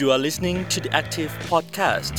[0.00, 2.14] You are listening to the Active Podcast.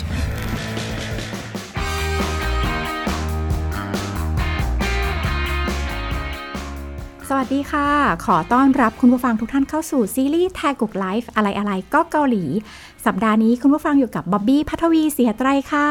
[7.30, 7.90] สวัสดีค่ะ
[8.26, 12.44] ขอต้อนรับคุณผู้ฟังทุกท่านเข้าสู่ซีรีส์แทกุกไลฟ์อะไรอะไรก็เกาหลี
[13.06, 15.88] สัปดาห์นี้คุณผู้ฟังอยู่กับบ๊อบบี้พัทวีเสียไตรค่ะ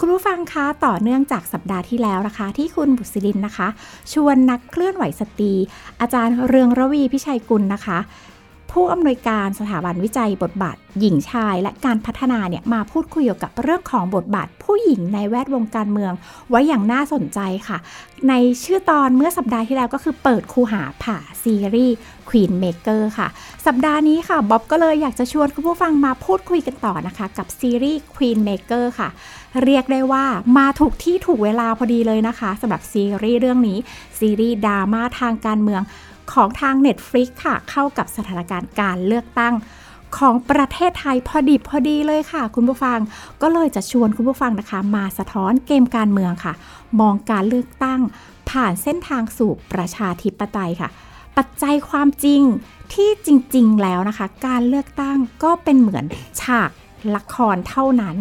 [0.00, 3.68] คุณผู้ฟังคะต่อเนื่องจากสัปดาห์ที่แล้วนะคะ ที่คุณบุษรินนะคะ
[4.12, 5.52] ชวนนักเคลื่อนไหวสตรี
[6.00, 7.98] อาจารย์เรืองระวีพิชัยกุลนะคะ
[8.72, 16.12] ผู้อำนวยการสถาบันวิจัยบทบาท หญิงชาย และการพัฒนาเนี่ยมาพูดคุยเกี่ยวกับเรื่องของบทบาทผู้หญิงในแวดวงการเมือง
[16.50, 17.78] ไว้อย่างน่าสนใจค่ะ
[18.28, 18.34] ใน
[18.64, 21.94] ชื่อตอนเมื่อสัปดาห์ที่แล้วก็คือเปิดคูหาผ่าซีรีส์
[22.28, 23.28] Queen Maker ค่ะ
[23.66, 29.08] สัปดาห์นี้ค่ะ บ๊อบก็เลยอยากจะชวนคุณผู้ฟังมาพูดคุยกันต่อนะคะ กับซีรีส์ Queen Maker ค่ะ
[29.64, 30.24] เรียกได้ว่า
[30.58, 33.78] มาถูกที่ถูกเวลาพอดีเลยนะคะสำหรับซีรีส์เรื่องนี้
[34.18, 35.82] ซีรีส์ดราม่าทางการเมือง
[36.32, 39.54] ของทาง Netflix ค่ะ เข้ากับสถานการณ์การเลือกตั้ง
[40.18, 42.98] ของประเทศไทยพอดิบพอดีเลยค่ะ คุณผู้ฟัง
[43.42, 46.54] ก็เลยจะชวนคุณผู้ฟังนะคะ มาสะท้อนเกมการเมืองค่ะ
[47.00, 48.00] มองการเลือกตั้ง
[48.50, 50.90] ผ่านเส้นทางสู่ประชาธิปไตยค่ะ
[51.36, 52.42] ปัจจัยความจริง
[52.92, 56.04] ที่จริง ๆ แล้วนะคะ การเลือกตั้งก็เป็นเหมือน
[56.40, 56.70] ฉาก
[57.16, 58.16] ละครเท่านั้น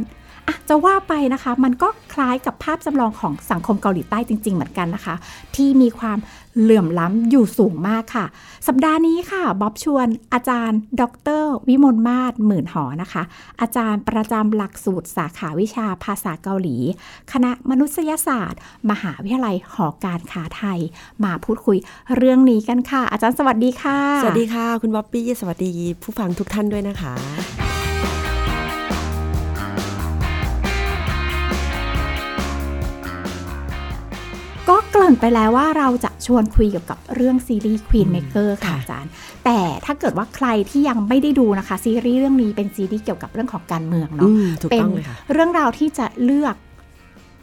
[0.48, 5.16] อะจะว่าไปนะคะ มันก็คล้ายกับภาพจำลองของสังคมเกาหลีใต้จริง ๆ เหมือนกันนะคะ
[5.56, 6.18] ที่มีความ
[6.62, 8.26] เหลื่อมล้ำอยู่สูงมากค่ะ
[8.68, 11.04] สัปดาห์นี้ค่ะบ๊อบชวนอาจารย์ ด
[11.42, 13.24] ร วิมลมาศหมื่นหอนะคะ
[13.62, 16.76] อาจารย์ประจำหลักสูตรสาขาวิชาภาษาเกาหลี
[17.32, 18.60] คณะมนุษยศาสตร์
[18.92, 20.80] มหาวิทยาลัยหอการค้าไทย
[21.24, 21.78] มาพูดคุย
[22.16, 27.57] เรื่องนี้กันค่ะ อาจารย์สวัสดีค่ะ สวัสดีค่ะ คุณบ๊อบบี้สวัสดีผู้ฟังทุกท่านด้วยนะคะ
[35.08, 39.12] ริ่นไปแล้วว่าเราจะชวนคุยเกี่ยวกับเรื่องซีรีส์ Queen Maker ค่ะค่ะอาจารย์
[39.46, 46.56] แต่ถ้าเกิดว่าใครที่ยังไม่ได้ดูนะคะ ซีรีส์เรื่องนี้เป็นซีรีส์เกี่ยวกับเรื่องของการเมืองอืเนาะมถูกเป็นต้องเลยค่ะเรื่องราวที่จะเลือก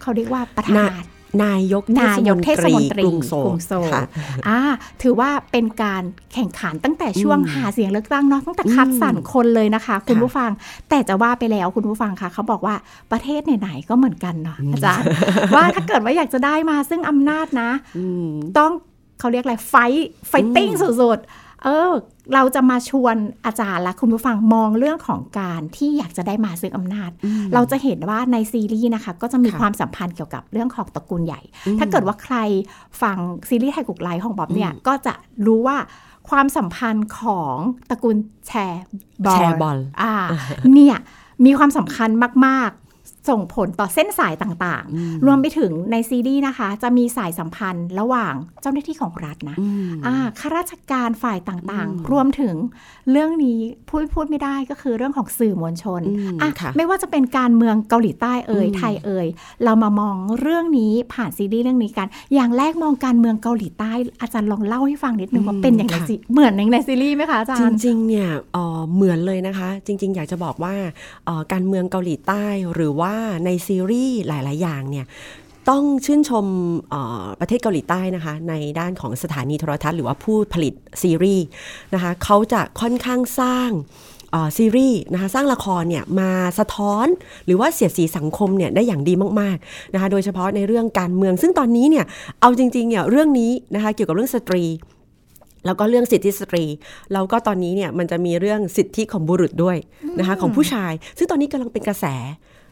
[0.03, 1.03] เขาเรียกว่าประธาน
[1.45, 4.02] นายกนายกเทศมนตรีกรุงโซลกรุงโซลค่ะ
[4.48, 4.61] อ่า
[5.02, 6.02] ถือว่าเป็นการ
[6.34, 10.50] แข่งขันตั้งแต่ช่วงอืมหาเสียงเลือกตั้งเนาะตั้งแต่คัดสรรคนเลยนะคะ คุณค่ะผู้ฟัง
[10.90, 12.74] แต่จะว่าไปแล้วคุณผู้ฟังคะเขาบอกว่า
[13.12, 15.06] ประเทศไหนๆก็เหมือนกันเนาะอาจารย์
[15.55, 18.73] ว่าถ้าเกิดว่าอยากจะได้มาซึ่งอำนาจนะอืมต้อง
[19.20, 19.74] เขาเรียกอะไร fight
[20.29, 21.28] fighting อืมสุดๆ
[21.64, 21.92] เออ
[22.35, 23.17] เราจะมาชวน
[23.47, 32.36] อาจารย์และคุณผู้ฟังมองเรื่องของการที่อยากจะได้มาซึ่งอำนาจอืมเราจะเห็นว่าในซีรีส์นะคะ ก็จะมีค่ะความสัมพันธ์เกี่ยวกับเรื่องของตระกูลใหญ่อืมถ้าเกิดว่าใคร
[33.03, 33.17] ฟัง
[33.48, 35.14] ซีรีส์แทกุก Life ของบ๊อบเนี่ยอืมก็จะ
[35.47, 35.79] รู้ว่า
[36.30, 37.57] ความสัมพันธ์ของ
[37.91, 38.17] ตระกูล
[38.47, 38.83] แชร์
[39.24, 40.14] บอลแชร์บอลอ่า
[40.74, 40.97] เนี่ย
[41.45, 42.11] มีความสำคัญ
[42.47, 42.83] มากๆ
[43.29, 52.55] ส่งผลต่อเส้นสายต่างอืมๆรวมไปถึงในซีรีส์นะคะ จะมีสายสัมพันธ์ระหว่างเจ้าหน้าที่ของรัฐนะอืมอ่าข้าราชการฝ่ายต่างอืมๆรวมถึง
[53.11, 59.27] เรื่องนี้พูดพูดไม่ได้ก็คือเรื่องของสื่อมวลชนอืมอะค่ะไม่ว่าจะเป็นการเมืองเกาหลีใต้เอ่ยอืมไทยเอ่ย
[59.64, 70.74] เรามามองเรื่องนี้ผ่านซีรีส์เรื่องนี้กัน อย่างแรกมองการเมืองเกาหลีใต้ อาจารย์ลองเล่าให้ฟังนิดนึงว่าเป็นอย่างไรสิเหมือนในในซีรีส์ไหมคะอาจารจย์ริงๆเนี่ยเอ่อเหมือนเลยนะคะ จริง ๆ อยากจะบอกว่า
[71.27, 73.14] เอ่อการเมืองเกาหลีใต้หรือว่า
[73.45, 75.07] ในซีรีส์หลาย ๆ อย่างเนี่ย
[75.69, 76.47] ต้องชื่นชม
[77.41, 81.45] ประเทศเกาหลีใต้นะคะ ในด้านของสถานีโทรทัศน์หรือว่าผู้ผลิตซีรีส์
[81.95, 83.70] นะคะเขาจะค่อนข้างสร้าง
[84.58, 87.07] ซีรีส์นะคะสร้างละครเนี่ยมาสะท้อน
[87.47, 92.05] หรือว่าเสียดสีสังคมเนี่ยได้อย่างดีมากๆนะคะโดยเฉพาะในเรื่องการเมือง ซึ่งตอนนี้เนี่ย
[92.41, 94.64] เอาจริงๆเนี่ยเรื่องนี้นะคะเกี่ยวกับเรื่องสตรี
[95.67, 96.64] แล้วก็เรื่องสิทธิสตรี
[97.13, 99.77] แล้วก็ตอนนี้เนี่ยมันจะมีเรื่องสิทธิของบุรุษด้วย
[100.19, 102.07] นะคะของผู้ชาย ซึ่งตอนนี้กำลังเป็นกระแส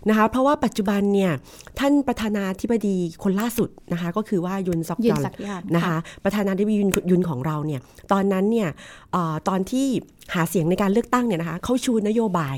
[0.08, 1.32] นะคะเพราะว่าปัจจุบันเนี่ย
[1.78, 7.80] ท่านประธานาธิบดีคนล่าสุดนะคะก็คือว่ายุนซอกยุยยุนซอกยอลนะคะประธานาธิบดียุนยุนของเราเนี่ย
[8.12, 8.68] ตอนนั้นเนี่ย
[9.12, 9.86] เออตอนที่
[10.34, 12.56] หาเสียงในการเลือกตั้งเนี่ยนะคะเขาชูนโยบาย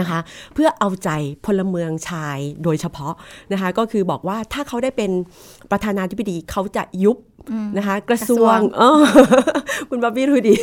[0.00, 0.18] นะคะ
[0.54, 1.10] เพื่อเอาใจ
[1.46, 3.14] พลเมืองชายโดยเฉพาะ
[3.52, 5.10] นะคะ ก็คือบอกว่าถ้าเขาได้เป็น
[5.70, 7.18] ประธานาธิบดีเขาจะยุบ
[7.76, 9.02] นะคะ กระทรวงกระทรวงเออ
[9.88, 10.54] คุณบ๊อบบี้รู้ดี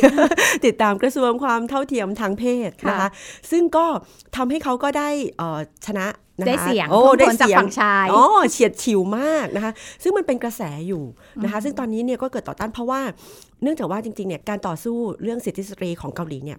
[0.66, 3.08] ติดตามกระทรวงความเท่าเทียมทางเพศนะคะค่ะ
[3.50, 3.86] ซึ่งก็
[4.36, 6.06] ทำให้เขาก็ได้เอ่อชนะ
[6.38, 11.02] นะคะได้เสียงโอ้ท่วมได้ท้นจากเสียงฝั่งชายอ๋อเฉียดฉิวมากนะคะ ซึ่งมันเป็นกระแสอยู่
[11.44, 13.00] นะคะ ซึ่งตอนนี้เนี่ยก็เกิดต่อต้านเพราะว่า
[13.62, 16.58] เนื่องจากว่าจริงๆเนี่ยการต่อสู้เรื่องสิทธิสตรีของเกาหลีเนี่ย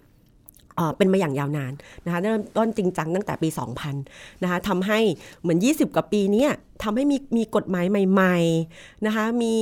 [0.76, 1.72] เอ่อเป็นมาอย่างยาวนาน
[2.04, 3.48] นะคะเริ่มต้นจริงจังตั้งแต่ปี
[3.96, 4.98] 2000 นะคะทำให้
[5.42, 6.46] เหมือน 20 กว่าปีเนี้
[6.84, 9.56] ทำให้มีมีกฎหมายใหม่ๆนะคะมี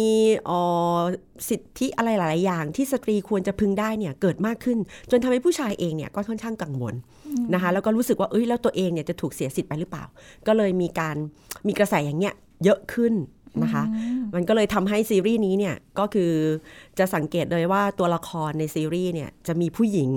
[0.46, 0.58] เอ่
[0.96, 0.98] อ
[1.48, 4.78] สิทธิอะไรหลาย ๆ อย่าง ที่สตรีควรจะพึงได้เนี่ยเกิดมากขึ้น
[5.10, 6.94] จนทำให้ผู้ชายเองเนี่ยก็ค่อนข้างกังวล
[7.54, 10.04] นะคะแล้วก็รู้สึกว่าเอ้ยแล้วตัวเองเนี่ยจะถูกเสียสิทธิ์ไปหรือเปล่า
[10.46, 11.16] ก็เลยมีการ
[11.66, 12.34] มีกระแสอย่างเงี้ย
[12.64, 13.14] เยอะขึ้น
[13.62, 13.84] นะคะ
[14.34, 16.32] มันก็เลยทำให้ซีรีส์นี้เนี่ยก็คือ
[16.98, 20.10] จะสังเกตเลยว่าตัวละครในซีรีส์เนี่ยจะมีผู้หญิง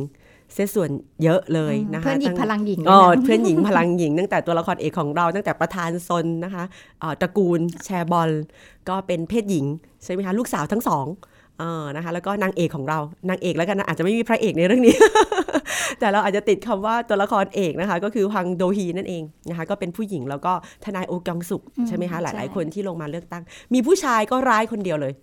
[0.54, 0.90] เสียส่วน
[1.24, 6.64] เยอะเลยนะคะเพื่อนหญิงตั้พลังหญิงอ๋อเลยนะเพื่อนหญิงพลังหญิงตั้งแต่ตัวละครเอกของเราตั้งแต่ประธานซนนะคะ
[7.00, 8.30] เอ่อตระกูลแชร์บอล
[8.90, 9.66] ก็เป็นเพศหญิง
[10.04, 11.06] ใช่ไหมคะลูกสาวทั้งสอง
[11.60, 13.00] เออนะคะแล้วก็นางเอกของเรา
[13.30, 14.96] นางเอกแล้วกันนะอาจจะไม่มีพระเอกในเรื่องนี้
[16.00, 20.54] แต่เราอาจจะติดคำว่าตัวละครเอกนะคะ ก็คือฮวังโดฮีนั่นเองนะคะก็เป็นผู้หญิงแล้วก็
[20.84, 25.14] ทนายโอกองสุกใช่ไหมคะหลาย ๆ คนที่ลงมาเลือกตั้ง มีผู้ชายก็ร้ายคนเดียวเลย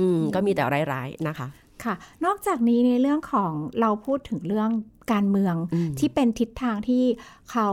[0.00, 1.46] อืมก็มีแต่ร้ายๆนะคะ
[1.84, 1.94] ค่ะ
[2.24, 4.70] นอกจากนี้ในเรื่องของเราพูดถึงเรื่อง
[5.12, 7.04] การเมืองอืมที่เป็นทิศทางที่
[7.50, 7.68] เขา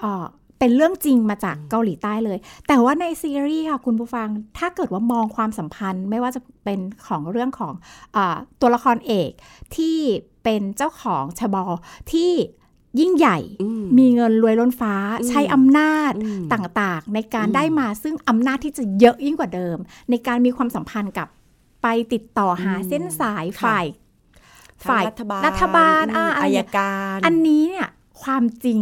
[0.00, 0.26] เอ่อ
[0.58, 2.38] เป็นเรื่องจริงมาจากเกาหลีใต้เลย
[2.68, 7.74] แต่ว่าในซีรีส์ค่ะคุณผู้ฟัง ถ้าเกิดว่ามองความสัมพันธ์ ไม่ว่าจะเป็นของเรื่องของ
[8.16, 9.30] อาตัวละครเอก
[9.76, 9.98] ที่
[10.44, 11.64] เป็นเจ้าของชบอ
[12.12, 12.32] ที่
[13.00, 19.76] ยิ่งใหญ่อืมมีเงินรวยล้นฟ้าอืมใช้อำนาจอืมต่างๆ ในการอืมได้มาซึ่งอำนาจที่จะเยอะยิ่งกว่าเดิม
[20.10, 21.28] ในการมีความสัมพันธ์กับ
[21.82, 23.86] ไปติดต่อหาอืมเส้นสายค่ะฝ่าย
[24.84, 27.88] ทางฝ่ายรัฐบาลรัฐบาลอืมอ่าอะไรอายการ อันนี้เนี่ย
[28.22, 28.80] ความจริง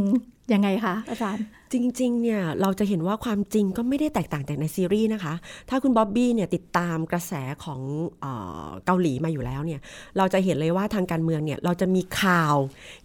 [0.52, 5.34] ยังไงคะอาจารย์จริงๆ เนี่ยเราจะเห็นว่าความจริงก็ไม่ได้แตกต่างจากในซีรีส์นะคะ
[5.68, 7.32] ถ้าคุณบ๊อบบี้เนี่ยติดตามกระแส
[7.64, 7.80] ของ
[8.20, 8.26] เอ
[8.66, 9.80] อเกาหลีมาอยู่แล้วเนี่ย
[10.16, 12.56] เราจะเห็นเลยว่าทางการเมืองเนี่ยเราจะมีข่าว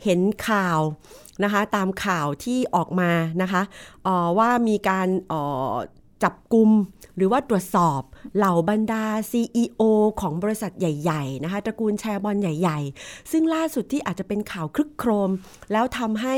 [0.04, 0.80] เห็นข่าว
[1.44, 3.12] นะคะตามข่าวที่ออกมา
[3.42, 3.62] นะคะ
[4.04, 5.74] เอ่อว่ามีการเอ่อ
[6.24, 6.70] จับกลุ่ม
[7.16, 8.02] หรือว่าตรวจสอบ
[8.38, 9.82] เหล่าบรรดา CEO
[10.22, 15.32] ของบริษัทใหญ่ๆนะคะตระกูลแชร์บอลใหญ่ ๆ ซึ่งล่าสุดที่อาจจะเป็นข่าวคลึกโครม
[15.72, 16.36] แล้วทำให้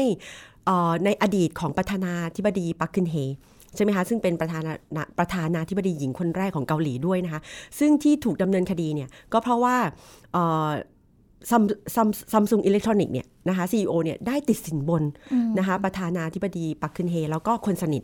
[0.65, 3.15] เอ่อในอดีตของประธานาธิบดีปักกึนเฮ
[3.75, 7.41] ใช่ไหมคะซึ่งเป็นประธานาประธานาธิบดีหญิงคนแรกของเกาหลีด้วยนะคะ
[7.79, 9.75] ซึ่งที่ถูกดำเนินคดีเนี่ยก็เพราะว่า
[11.49, 11.63] ซัม
[11.95, 15.03] ซัมซัมซุงอิเล็กทรอนิกส์เนี่ยนะคะ CEO เนี่ยได้ติดสินบน
[15.57, 18.03] นะคะประธานาธิบดีปักกึนเฮ แล้วก็คนสนิท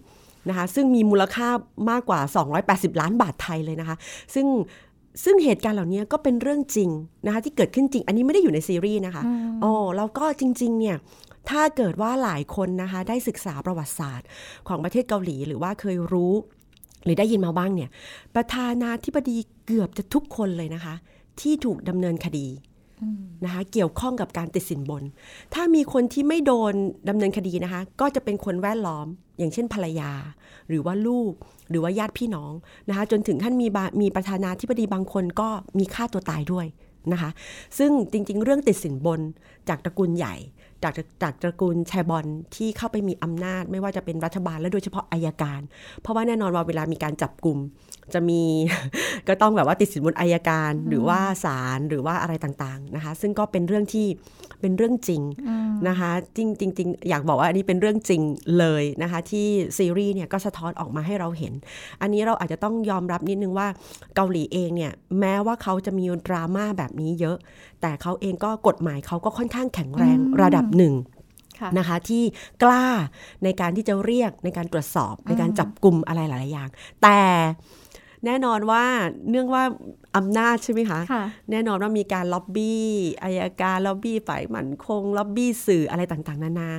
[0.50, 1.48] นะคะซึ่งมีมูลค่า
[1.90, 2.20] มากกว่า
[2.60, 3.96] 280 ล้านบาทไทยเลยนะคะ
[4.34, 4.48] ซึ่ง
[5.24, 6.90] ซึ่งเหตุการณ์เหล่านี้ก็เป็นเรื่องจริง
[7.26, 9.24] นะคะที่เกิดขึ้นจริง อันนี้ไม่ได้อยู่ในซีรีส์นะคะ
[9.62, 10.98] โอ้แล้วก็จริงๆเนี่ย
[11.50, 14.28] ถ้าเกิดว่าหลายคนนะคะได้ศึกษาประวัติศาสตร์
[14.68, 16.34] ของประเทศเกาหลี หรือว่าเคยรู้
[17.04, 17.90] หรือได้ยินมาบ้างเนี่ย
[18.36, 20.96] ประธานาธิบดีเกือบจะทุกคนเลยนะคะ
[21.42, 22.48] ที่ถูกดำเนินคดี
[23.46, 25.04] นะคะเกี่ยวข้องกับการติดสินบน
[25.54, 26.74] ถ้ามีคนที่ไม่โดน
[27.10, 29.08] ดำเนินคดีนะคะ ก็จะเป็นคนแวดล้อม
[29.40, 30.12] อย่างเช่นภรรยา
[30.70, 31.32] หรือว่าลูก
[31.70, 32.54] หรือว่าญาติพี่น้อง
[32.90, 35.50] นะคะ จนถึงขั้นมีบามีประธานาธิบดีบางคนก็
[35.80, 36.66] มีฆ่าตัวตายด้วย
[37.12, 37.30] นะคะ
[37.78, 39.20] ซึ่งจริงๆ เรื่องติดสินบน
[39.70, 40.36] จากตระกูลใหญ่
[40.84, 40.94] จาก
[41.24, 45.62] จากตระกูลแชบอลที่เข้าไปมีอำนาจ ไม่ว่าจะเป็นรัฐบาลและโดยเฉพาะอายการ
[46.02, 47.58] เพราะว่าแน่นอนว่าเวลามีการจับกลุ่ม
[48.14, 48.42] จะมี
[49.28, 54.08] ก็ต้องแบบว่าติดสินบนอายการหรือว่าศาลหรือว่าอะไรต่างๆนะคะ ซึ่งก็เป็นเรื่องที่
[54.62, 55.22] เป็นเรื่องจริง
[55.88, 58.22] นะคะจริงจริงๆอยากบอกว่าอันนี้เป็นเรื่องจริง
[58.60, 59.48] เลยนะคะที่
[59.78, 61.54] ซีรีส์เนี่ยก็สะท้อนออกมาให้เราเห็น
[62.02, 63.68] อันนี้เราอาจจะต้องยอมรับนิดนึงว่า
[64.16, 67.38] เกาหลีเองเนี่ยแม้ว่าเขาจะมีดราม่าแบบนี้เยอะ
[67.82, 70.94] แต่เขาเองก็กฎหมายเขาก็ค่อนข้างแข็งแรงระดับหนึ่ง
[71.60, 72.24] ค่ะนะคะที่
[72.64, 72.86] กล้า
[73.44, 76.70] ในการที่จะเรียกในการตรวจสอบในการจับกลุ่มอะไรหลายๆอย่าง
[77.02, 77.20] แต่
[78.26, 78.84] แน่นอนว่า
[79.30, 79.64] เนื่องว่า
[80.18, 82.86] อำนาจใช่ไหมคะค่ะแน่นอนว่ามีการล็อบบี้
[83.24, 86.70] อายการล็อบบี้ฝ่ายมั่นคง ล็อบบี้สื่ออะไรต่างๆ นานา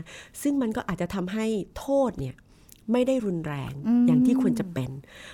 [0.43, 1.47] ซึ่งมันก็อาจจะทำให้
[1.79, 2.35] โทษเนี่ย
[2.93, 4.91] ไม่ได้รุนแรงอืมอย่างที่ควรจะเป็น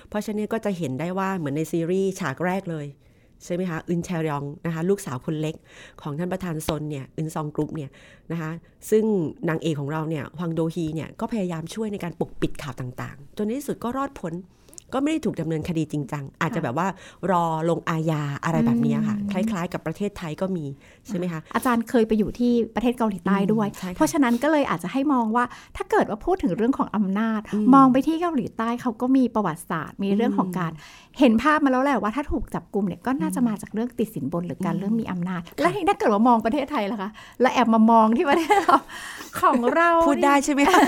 [0.09, 2.87] เพราะฉะนั้นก็จะเห็นได้ว่าเหมือนในซีรีส์ฉากแรกเลย
[3.43, 5.55] ใช่ไหมคะอึนแชรยองนะคะลูกสาวคนเล็ก
[6.01, 7.89] ของท่านประธานซนเนี่ยอึนซองกรุ๊ปเนี่ย
[8.31, 8.51] นะคะ
[8.89, 9.03] ซึ่ง
[9.49, 14.33] นางเอกของเราเนี่ยฮวังโดฮีเนี่ยก็พยายามช่วยในการปกปิดข่าวต่างๆ จนในที่สุดก็รอดพ้น
[14.93, 16.87] ก็ไม่ได้ถูกดำเนินคดีจริงจังอาจจะแบบว่า
[17.31, 20.65] รอลงอาญาอะไรแบบนี้ค่ะ คล้ายๆ กับประเทศไทยก็มี
[21.07, 25.43] ใช่ไหมคะอาจารย์เคยไปอยู่ที่ประเทศเกาหลีใต้ด้วยอืมใช่ค่ะเพราะฉะนั้นก็เลยอาจจะให้มองว่า
[25.77, 30.71] ถ้าเกิดว่าพูดถึงเรื่องของอำนาจอืมมองไปที่เกาหลีใต้เขาก็มีประวัติศาสตร์ มีเรื่องของการ
[31.19, 37.09] เห็นภาพมาแล้วแหละว่าถ้าถูกจับกลุ่มเนี่ยก็น่าจะมาจากเรื่องติดสินบนหรือการเรื่องมีอำนาจ แล้วถ้าเกิดว่ามองประเทศไทยล่ะคะ
[37.41, 38.77] แล้วแอบมามองที่ประเทศเรา
[39.41, 40.81] ของเราพูดได้นี่ใช่ไหมคะ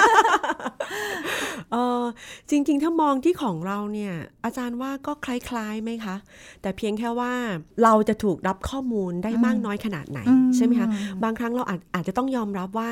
[1.72, 2.04] เออ
[2.50, 4.14] จริงๆถ้ามองที่ของเราเนี่ย
[4.46, 6.16] อาจารย์ว่าก็คล้ายๆไหมคะ
[6.62, 7.34] แต่เพียงแค่ว่า
[7.84, 10.88] เราจะถูกรับข้อมูลได้มากน้อยขนาดไหนอืมใช่ไหมคะ
[11.24, 12.90] บางครั้งเราอาจอาจจะต้องยอมรับว่า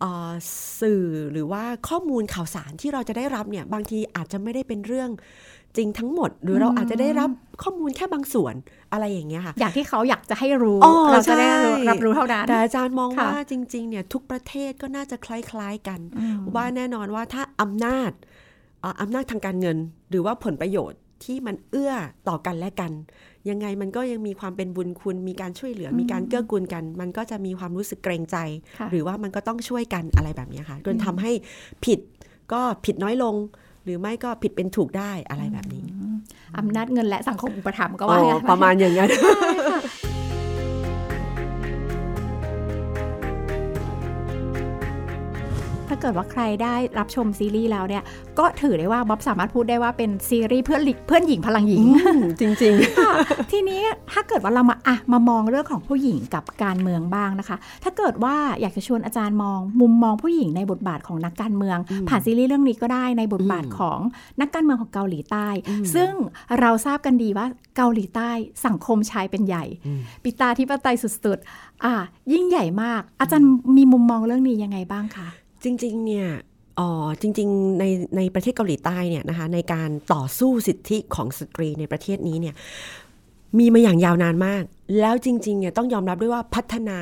[0.00, 0.32] เอ่อ
[0.80, 5.10] สื่อหรือว่าข้อมูลข่าวสารที่เราจะได้รับเนี่ยบางทีอาจจะไม่ได้เป็นเรื่อง
[5.78, 7.30] จริงทั้งหมดหรือเราอาจจะได้รับ
[7.62, 8.54] ข้อมูลแค่บางส่วน
[8.92, 19.76] อะไรอย่างเงี้ยค่ะอย่างที่เขาอยากจะให้รู้อ๋อเราจะได้รู้ใช่รับรู้เท่านั้นแต่อาจารย์มองค่ะว่าจริงๆเนี่ยทุกประเทศก็น่าจะคล้ายๆกันอืมว่าแน่นอนว่าถ้าอำนาจเอ่ออำนาจทางการเงิน
[20.10, 21.92] หรือว่าผลประโยชน์ที่มันเอื้อ
[22.28, 22.92] ต่อกันและกัน
[23.50, 28.36] ยังไงมันก็ยังมีความเป็นบุญคุณ มีการช่วยเหลือ มีการเกื้อกูลกัน มันก็จะมีความรู้สึกเกรงใจ
[28.78, 31.30] ค่ะหรือว่ามันก็ต้องช่วยกันอะไรแบบนี้ค่ะจนทำให้
[31.84, 31.98] ผิด
[32.52, 33.34] ก็ผิดน้อยลง
[33.84, 35.84] หรือไม่ก็ผิดเป็นถูกได้อะไรแบบนี้
[36.58, 39.08] อำนาจเงินและสังคมอุปถัมภ์ก็อ๋ว่าองั้นประมาณอย่างนั้น
[45.94, 48.02] ถ้าเกิดว่าใครได้รับชมซีรีส์แล้วเนี่ย
[48.38, 51.84] ก็ถือได้ว่าบ๊อบสามารถพูดได้ว่าเป็นซีรีส์เพื่อนหลิเพื่อนหญิงพลังหญิง
[52.40, 53.12] จริงค่ะ
[53.52, 53.82] ทีนี้
[54.12, 63.98] ถ้าเกิดว่าเรามาอะมามองเรื่องของผู้หญิงกับการเมืองบ้างนะคะ ถ้าเกิดว่าอยากจะชวนอาจารย์มอง มุมมองผู้หญิงในบทบาทของนักการเมือง ผ่านซีรีส์เรื่องนี้ก็ได้ในบทบาทอืมของ
[64.40, 66.12] นักการเมืองของเกาหลีใต้อืมซึ่ง
[66.60, 67.46] เราทราบกันดีว่า
[67.76, 68.30] เกาหลีใต้
[68.66, 71.94] สังคมชายเป็นใหญ่อืมปิตาธิปไตยสุดๆอะ
[72.32, 75.28] ยิ่งใหญ่มาก อาจารย์มีมุมมองเรื่องนี้ยังไงบ้างคะ
[75.64, 76.28] จริง ๆ เนี่ย
[76.78, 76.90] อ๋อ
[77.20, 77.84] จริง ๆ ใน
[78.16, 82.54] ในประเทศเกาหลีใต้เนี่ยนะคะในการต่อสู้สิทธิของสตรีในประเทศนี้เนี่ย
[83.58, 84.64] มีมาอย่างยาวนานมาก
[85.00, 86.98] แล้วจริงๆเนี่ยต้องยอมรับด้วยว่าพัฒนา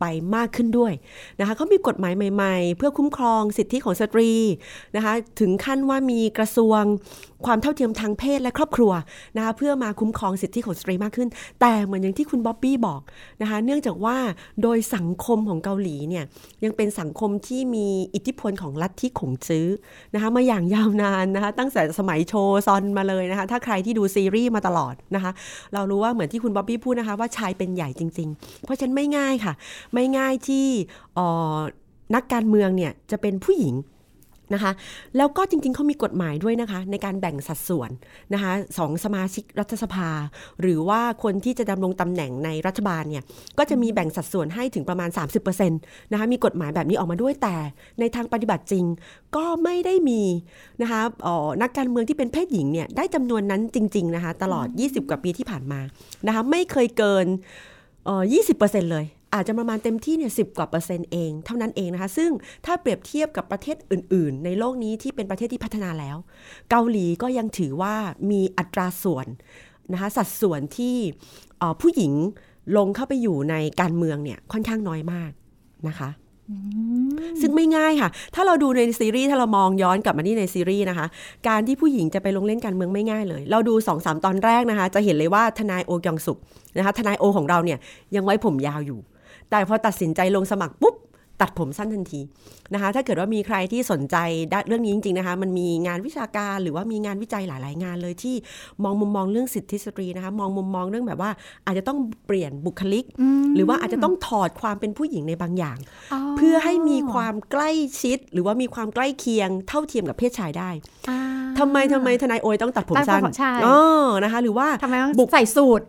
[0.00, 0.04] ไป
[0.36, 0.92] มากขึ้นด้วย
[1.40, 4.30] นะคะเขามีกฎหมายใหม่ ๆ เพื่อคุ้มครองสิทธิของสตรี
[4.96, 6.82] นะคะถึงขั้นว่ามีกระทรวง
[7.46, 8.92] ความเท่าเทียมทางเพศและครอบครัว
[9.36, 11.28] นะคะเพื่อมาคุ้มครองสิทธิของสตรีมากขึ้น
[11.60, 13.00] แต่เหมือนอย่างที่คุณบ๊อบบี้บอก
[13.42, 14.16] นะคะเนื่องจากว่า
[14.62, 16.24] โดยสังคมของเกาหลีเนี่ย
[16.64, 19.66] ยังเป็นสังคมที่มีอิทธิพลของลัทธิขงจื้อ
[20.14, 22.34] นะคะมาอย่างยาวนานนะคะตั้งแต่สมัยโช
[22.66, 25.32] ซอนมาเลยนะคะถ้าใครที่ดูซีรีส์มาตลอดนะคะ
[25.74, 29.54] เรารู้ว่าเหมือนที่คุณบ๊อบบี้พูดนะคะว่าชายเป็นใหญ่จริง ๆ เพราะฉะนั้นไม่ง่ายค่ะ
[29.94, 30.66] ไม่ง่ายที่
[31.18, 31.20] อ
[31.56, 31.58] อ
[32.14, 33.74] นักการเมืองเนี่ยจะเป็นผู้หญิง
[34.54, 34.72] นะคะ
[35.16, 37.90] แล้วก็จริงๆเขามีกฎหมายด้วยนะคะ ในการแบ่งสัดส่วน
[38.34, 40.08] นะคะสองสมาชิกรัฐสภา
[40.60, 43.22] หรือว่าคนที่จะดำรงตำแหน่งในรัฐบาลเนี่ย
[43.58, 47.56] ก็จะมีแบ่งสัดส่วนให้ถึงประมาณ 30%นะคะมีกฎหมายแบบนี้ออกมาด้วยแต่
[48.00, 48.84] ในทางปฏิบัติจริง
[49.36, 50.22] ก็ไม่ได้มี
[50.82, 55.80] นะคะออนักการเมืองที่เป็นเพศหญิงเนี่ยได้จำนวนนั้นจริงๆนะคะตลอด 20 กว่าปีที่ผ่านมา
[56.26, 57.26] นะคะไม่เคยเกิน
[58.04, 58.22] เออ
[58.58, 62.30] 20%เลย อาจจะประมาณเต็มที่เนี่ยสิกว่าเปอร์เซ็นต์เองเท่านั้นเองนะคะ ซึ่ง
[62.66, 66.16] ถ้าเปรียบเทียบกับประเทศอื่น ๆ ในโลกนี้ที่เป็นประเทศที่พัฒนาแล้ว
[66.70, 67.94] เกาหลีก็ยังถือว่า
[68.30, 69.26] มีอัตราส่วน
[69.92, 70.96] นะคะสัดส่วนที่
[71.58, 72.12] เอ่อผู้หญิง
[72.76, 75.30] ลงเข้าไปอยู่ในการเมืองเนี่ยค่อนข้างน้อยมาก
[75.88, 76.10] นะคะ
[77.40, 81.06] ซึ่งไม่ง่ายค่ะ ถ้าเราดูในซีรีส์ถ้าเรามองย้อนกลับมาที่ในซีรีส์นะคะ
[81.48, 86.38] การที่ผู้หญิงจะไปลงเล่นการเมืองไม่ง่ายเลย เราดู2อสตอนแรกนะคะ จะเห็นเลยว่าทนายโอ กยองสุก
[86.76, 87.78] นะคะ ทนายโอของเราเนี่ย
[88.16, 89.00] ยังไว้ผมยาวอยู่
[89.52, 90.96] แต่พอตัดสินใจลงสมัครปุ๊บ
[91.40, 92.20] ตัดผมสั้นทันที
[92.74, 94.16] นะคะ ถ้าเกิดว่ามีใครที่สนใจ
[94.52, 98.36] ด้านเรื่องนี้จริงๆนะคะ มันมีงานวิชาการหรือว่ามีงานวิจัยหลาย ๆ งานเลยที่
[98.84, 101.30] มองมุมมองเรื่องสิทธิสตรีนะคะ มองมุมมองเรื่องแบบว่า
[101.66, 103.04] อาจจะต้องเปลี่ยนบุคลิก
[103.54, 105.78] หรือว่าอาจจะต้องถอดความเป็นผู้หญิงในบางอย่าง
[106.36, 107.70] เพื่อให้มีความใกล้
[108.02, 110.70] ชิด หรือว่ามีความใกล้เคียงเท่าเทียมกับเพศชายได้
[111.10, 111.20] อ่า
[111.58, 113.78] ทำไมทำไมทนายโอยต้องตัดผมตัดผมสั้นใช่อ๋อ
[114.24, 115.86] นะคะ หรือว่าทำไมต้องบุกใส่สูตร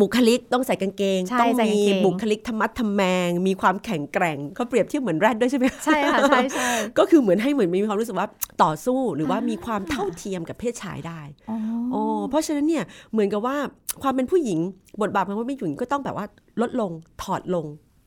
[0.00, 8.28] บุคลิกต้องใส่กางเกงใช่ต้องใส่มีกางเกงบุคลิกธรรมัดทำแมง มีความแข็งแกร่งเขาเปรียบเทียบเหมือนแรดด้วยใช่ไหมใช่ค่ะใช่ใช่ก็คือเหมือนให้เหมือนมีความรู้สึกว่า
[8.62, 11.20] ต่อสู้หรือว่ามีความเท่าเทียมกับเพศชายได้
[11.50, 11.56] อ๋อ
[11.92, 13.56] โอ้เพราะฉะนั้นเนี่ยเหมือนกับว่า
[14.02, 14.58] ความเป็นผู้หญิง
[15.02, 16.26] บทบาทของความเป็นผู้หญิงก็ต้องแบบว่า
[16.60, 16.90] ลดลง
[17.22, 17.66] ถอดลง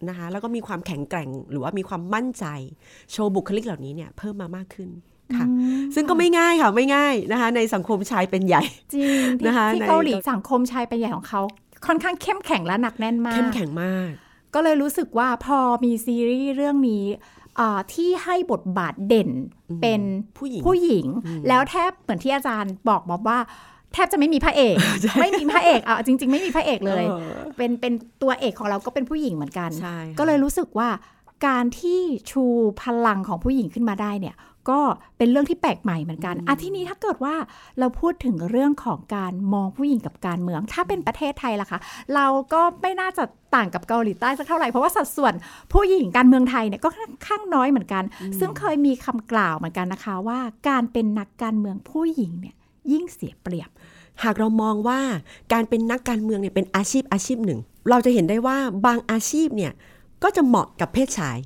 [0.10, 2.46] นะคะแล้วก็มีความแข็งแกร่งหรือว่ามีความมั่นใจ
[3.12, 4.90] โชว์บุคลิกเหล่านี้เนี่ยเพิ่มมามากขึ้น
[5.38, 5.46] ค่ะ
[5.96, 8.64] ซึ่งก็ไม่ง่ายค่ะไม่ง่ายนะคะในสังคมชายเป็นใหญ่
[8.94, 11.42] จริงที่นะคะที่ในเกาหลีสังคมชายเป็นใหญ่ของเขา
[11.86, 14.10] ค่อนข้างเข้มแข็งและหนักแน่นมาก เข้มแข็งมาก
[14.54, 17.06] ก็เลยรู้สึกว่าพอมีซีรีส์เรื่องนี้
[17.60, 19.30] อ่าที่ให้บทบาทเด่น
[19.82, 20.02] เป็น
[20.38, 21.06] ผู้หญิงผู้หญิง
[21.48, 23.40] แล้วแทบเหมือนที่อาจารย์บอกบอกว่า
[23.94, 24.76] แทบจะไม่มีพระเอก
[25.22, 30.90] ไม่มีพระเอกอะจริง ๆ ไม่มีพระเอกเลยเออเป็นเป็นตัวเอกของเราก็เป็นผู้หญิงเหมือนกันใช่ค่ะก็เลยรู้สึกว่า
[31.48, 32.00] การที่
[32.32, 32.44] ชู
[32.82, 34.36] พลังของผู้หญิงขึ้นมาได้เนี่ย
[34.70, 34.80] ก็
[35.18, 37.36] เป็นเรื่องที่แปลกใหม่เหมือนกันอะทีนี้ถ้าเกิดว่า
[37.80, 41.80] เราพูดถึงเรื่องของการมองผู้หญิงกับการเมือง ถ้าเป็นประเทศไทยล่ะคะ
[42.16, 43.24] เราก็ไม่น่าจะ
[43.56, 45.34] ต่างกับเกาหลีใต้สักเท่าไหร่ เพราะว่าสัดส่วน
[45.74, 48.04] ผู้หญิงการเมืองไทยเนี่ยก็ค่อนข้างน้อยเหมือนกัน
[48.40, 52.56] ซึ่งเคยมีคำกล่าวเหมือนกันนะคะ ว่าการเป็นนักการเมืองผู้หญิงเนี่ย
[52.92, 53.70] ยิ่งเสียเปรียบ
[54.24, 55.00] หากเรามองว่า
[55.54, 59.72] การเป็นนักการเมืองเนี่ยเป็นอาชีพอาชีพหนึ่ง เราจะเห็นได้ว่าบางอาชีพเนี่ย
[60.24, 61.38] ก็จะเหมาะกับเพศชาย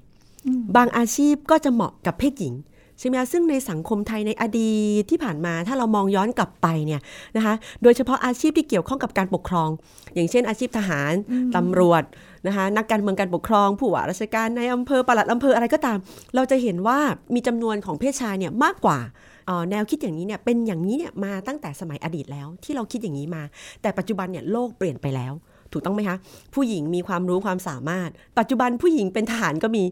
[0.76, 2.54] บางอาชีพก็จะเหมาะกับเพศหญิง
[3.00, 7.02] ใช่ไหมคะซึ่งในสังคมไทยในอดีตที่ผ่านมาถ้าเรามองย้อนกลับไปเนี่ย
[7.38, 7.54] นะคะ
[7.84, 9.70] โดยเฉพาะอาชีพที่เกี่ยวข้องกับการปกครอง
[10.16, 11.14] อย่างเช่นอาชีพทหาร
[11.56, 12.04] ตำรวจ
[12.48, 15.98] นะคะนักการเมืองการปกครองผู้ว่าราชการในอำเภอปลัดอำเภออะไรก็ตาม
[16.36, 17.00] เราจะเห็นว่า
[17.36, 19.00] มีจำนวนของเพศชายเนี่ยมากกว่า
[19.46, 23.44] เอ่อแนวคิดอย่างนี้เนี่ยเป็นอย่างนี้เนี่ยมาตั้งแต่สมัยอดีตแล้วที่เราคิดอย่างนี้มา
[23.82, 25.34] แต่ปัจจุบันเนี่ยโลกเปลี่ยนไปแล้ว
[25.74, 26.18] ถูกต้องไหมคะ
[26.56, 28.10] ผู้หญิงมีความรู้ความสามารถ
[28.40, 29.84] ปัจจุบันผู้หญิงเป็นทหารก็มี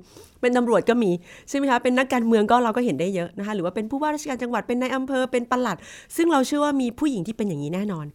[0.42, 1.12] เป็นตำรวจก็มี
[1.50, 5.78] ใช่ไหมคะเป็นนักการเมืองก็เราก็เห็นได้เยอะนะคะหรือว่าเป็นผู้ว่าราชการจังหวัดเป็นนายอำเภอเป็นปลัด
[6.16, 8.06] ซึ่งเราเชื่อว่ามีผู้หญิงที่เป็นอย่างนี้แน่นอน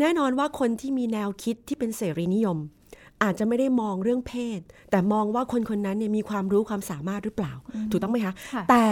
[0.00, 2.58] แน่นอนว่าคนที่มีแนวคิดที่เป็นเสรีนิยม
[3.22, 7.52] อาจจะไม่ได้มองเรื่องเพศ แต่มองว่าคนคนนั้นเนี่ยมีความรู้ความสามารถหรือเปล่า
[7.90, 8.86] ถูกต้องไหมคะค่ะแต่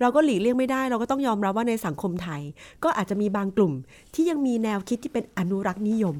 [0.00, 2.40] เราก็หลีกเลี่ยงไม่ได้ เราก็ต้องยอมรับว่าในสังคมไทย
[2.84, 3.72] ก็อาจจะมีบางกลุ่ม
[4.14, 6.16] ที่ยังมีแนวคิดที่เป็นอนุรักษ์นิยม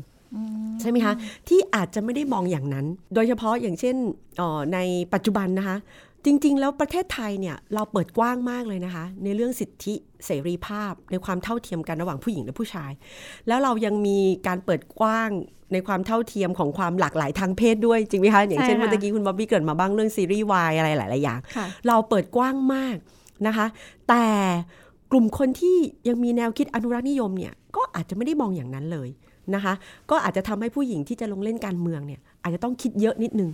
[0.80, 1.14] ใช่ไหมคะ
[1.48, 3.96] ที่อาจจะไม่ได้มองอย่างนั้น โดยเฉพาะอย่างเช่น
[4.38, 4.78] เอ่อใน
[5.14, 5.76] ปัจจุบันนะคะ
[6.24, 9.94] จริง ๆ แล้วประเทศไทยเนี่ยเราเปิดกว้างมากเลยนะคะ ในเรื่องสิทธิ
[10.26, 12.92] เสรีภาพ ในความเท่าเทียมกันระหว่างผู้หญิงและผู้ชาย
[13.48, 15.30] แล้วเรายังมีการเปิดกว้าง
[15.72, 22.96] ในความเท่าเทียมของความหลากหลายทางเพศด้วยจริงไหมคะอย่างเช่นใช่ค่ะเมื่อกี้คุณบ๊อบบี้เกริดมาบ้างเรื่องซีรีส์วายอะไรหลาย ๆ อย่างค่ะเราเปิดกว้างมาก
[23.46, 23.66] นะคะ
[24.08, 24.26] แต่
[25.12, 25.76] กลุ่มคนที่
[26.08, 29.08] ยังมีแนวคิดอนุรักษ์นิยมเนี่ยก็อาจจะไม่ได้มองอย่างนั้นเลย
[29.54, 29.74] นะคะ
[30.10, 33.50] ก็อาจจะทำให้ผู้หญิงที่จะลงเล่นการเมืองเนี่ยอาจจะต้องคิดเยอะนิดนึง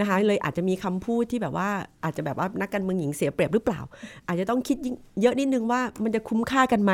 [0.00, 1.68] นะคะเลยอาจจะมีคำพูดที่แบบว่า
[2.04, 3.80] อาจจะแบบว่านักการเมืองหญิงเสียเปรียบหรือเปล่า
[4.26, 6.92] อาจจะต้องคิดยิ่งเยอะนิดนึงว่ามันจะคุ้มค่ากันไหม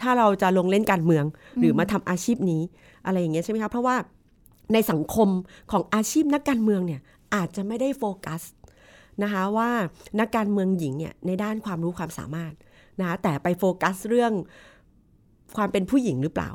[0.00, 1.24] ถ้าเราจะลงเล่นการเมือง
[1.60, 2.62] หรือมาทำอาชีพนี้
[3.06, 3.96] อะไรอย่างเงี้ยใช่ไหมคะเพราะว่า
[4.72, 5.28] ในสังคม
[5.72, 7.00] ของอาชีพนักการเมืองเนี่ย
[7.34, 8.42] อาจจะไม่ได้โฟกัส
[9.22, 9.70] นะคะว่า
[10.20, 12.52] นักการเมืองหญิงเนี่ยในด้านความรู้ความสามารถ
[13.00, 14.32] นะคะแต่ไปโฟกัสเรื่อง
[15.56, 16.50] ความเป็นผู้หญิงหรือเปล่า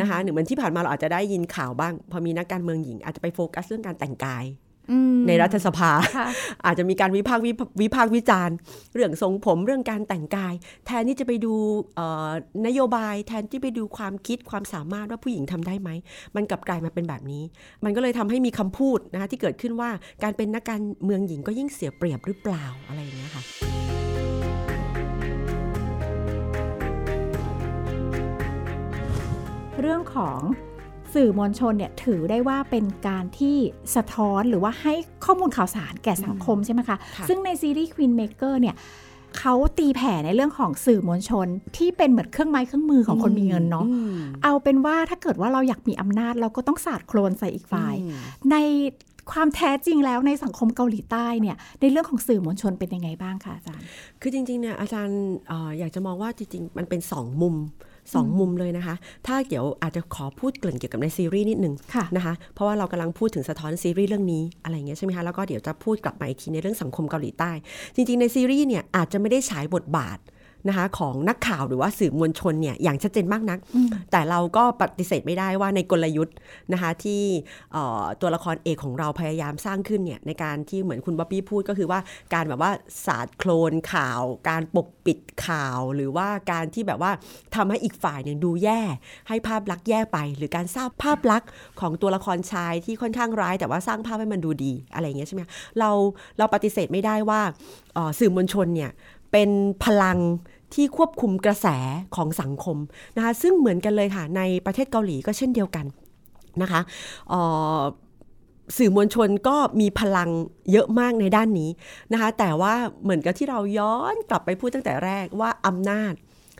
[0.00, 4.46] นะคะหรือเหมือนที่ผ่านมาเราอาจจะได้ยินข่าวบ้าง พอมีนักการเมืองหญิง อาจจะไปโฟกัสเรื่องการแต่งกาย
[4.92, 6.28] อืมในรัฐสภาค่ะ
[6.66, 8.56] อาจจะมีการวิพากษ์วิพวิพากษ์วิจารณ์
[8.94, 10.54] เรื่องทรงผมเรื่องการแต่งกาย
[10.86, 11.54] แทนที่จะไปดู
[11.94, 12.30] เอ่อ
[12.66, 15.90] นโยบาย แทนที่ไปดูความคิดความสามารถว่าผู้หญิงทำได้ไหม
[16.36, 17.42] มันกลับกลายมาเป็นแบบนี้
[17.84, 19.90] มันก็เลยทำให้มีคำพูดนะคะที่เกิดขึ้นว่า
[20.22, 24.07] การเป็นนักการเมืองหญิงก็ยิ่งเสียเปรียบหรือเปล่าอะไรอย่างเงี้ยค่ะ
[29.80, 30.38] เรื่องของ
[31.14, 33.56] สื่อมวลชนเนี่ยถือได้ว่าเป็นการที่
[33.96, 34.94] สะท้อนหรือว่าให้
[35.24, 38.74] ข้อมูลข่าวสารแก่สังคมใช่ไหมคะค่ะซึ่งในซีรีส์ Queen Maker เนี่ย
[39.38, 48.14] เขาตีแผ่ในเรื่องของสื่อมวลชนที่เป็นเหมือนเครื่องไม้เครื่องมือของคนมีเงินเนาะอืมเอาเป็นว่าถ้าเกิดว่าเราอยากมีอำนาจ เราก็ต้องสาดโคลนใส่อีกฝ่ายอืม
[48.50, 48.56] ใน
[49.32, 53.84] ความแท้จริงแล้วในสังคมเกาหลีใต้เนี่ยในเรื่องของสื่อมวลชนเป็นยังไงบ้างคะอาจารย์
[54.20, 57.54] คือจริงๆเนี่ยอาจารย์เอออยากจะมองว่าจริงๆ มันเป็นสองมุม
[58.14, 58.94] สองมุมเลยนะคะ
[59.26, 67.50] ถ้าเดี๋ยวอาจจะขอพูดเกริ่นเกี่ยวกับในซีรีส์นิดนึงค่ะนะคะเพราะว่าเรากำลังพูดถึงสะท้อนซีรีส์เรื่องนี้อะไรอย่างเงี้ยใช่ไหมคะแล้วก็เดี๋ยวจะพูดกลับมาอีกทีในเรื่องสังคมเกาหลีใต้
[67.94, 70.18] จริง ๆ ในซีรีส์เนี่ยอาจจะไม่ได้ฉายบทบาท
[70.68, 73.58] นะคะของนักข่าวหรือว่าสื่อมวลชนเนี่ยอย่างชัดเจนมากนัก
[74.10, 76.36] แต่เราก็ปฏิเสธไม่ได้ว่าในกลยุทธ์
[76.72, 77.22] นะคะที่
[77.72, 82.00] เอ่อตัวละครเอกของเราพยายามสร้างขึ้นเนี่ยในการที่เหมือนคุณบ๊อบบี้พูดก็คือว่า
[82.34, 82.70] การแบบว่า
[83.06, 87.12] สาดโคลนข่าว การปกปิดข่าว หรือว่าการที่แบบว่า
[87.54, 88.80] ทำให้อีกฝ่ายหนึ่งดูแย่
[89.28, 91.48] ให้ภาพลักษณ์แย่ไป หรือการสร้างภาพลักษณ์
[91.80, 95.42] ของตัวละครชายที่ค่อนข้างร้าย แต่ว่าสร้างภาพให้มันดูดีอะไรอย่างเงี้ยใช่ไหม
[95.78, 95.90] เรา
[96.38, 97.40] เราปฏิเสธไม่ได้ว่า
[97.94, 98.90] เอ่อสื่อมวลชนเนี่ย
[99.32, 99.50] เป็น
[99.84, 100.18] พลัง
[100.74, 101.66] ที่ควบคุมกระแส
[102.16, 102.76] ของสังคม
[103.16, 105.86] นะคะซึ่งเหมือนกันเลยค่ะ ในประเทศเกาหลีก็เช่นเดียวกัน
[106.62, 106.80] นะคะ
[108.76, 110.30] สื่อมวลชนก็มีพลัง
[110.72, 111.70] เยอะมากในด้านนี้
[112.12, 116.14] นะคะแต่ว่าเหมือนกับที่เราย้อนกลับไปพูดตั้งแต่แรกว่าอำนาจ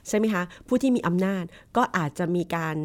[0.08, 1.44] ใช่ไหมคะผู้ที่มีอำนาจ
[1.76, 2.76] ก็อาจจะมีการ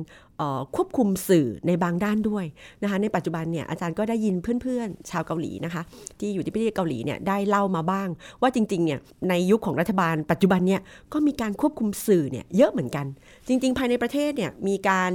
[0.76, 2.46] ควบคุมสื่อในบางด้านด้วย
[2.84, 5.82] นะคะในปัจจุบันเนี่ยอาจารย์ก็ได้ยินเพื่อนๆ ชาวเกาหลีนะคะ
[6.20, 8.08] ที่อยู่ที่ประเทศเกาหลีเนี่ยได้เล่ามาบ้าง
[8.42, 10.82] ว่าจริงๆเนี่ยในยุคของรัฐบาลปัจจุบันเนี่ย
[11.14, 13.06] ก็มีการควบคุมสื่อเนี่ยเยอะเหมือนกัน
[13.48, 15.12] จริง ๆ ภายในประเทศเนี่ยมีการ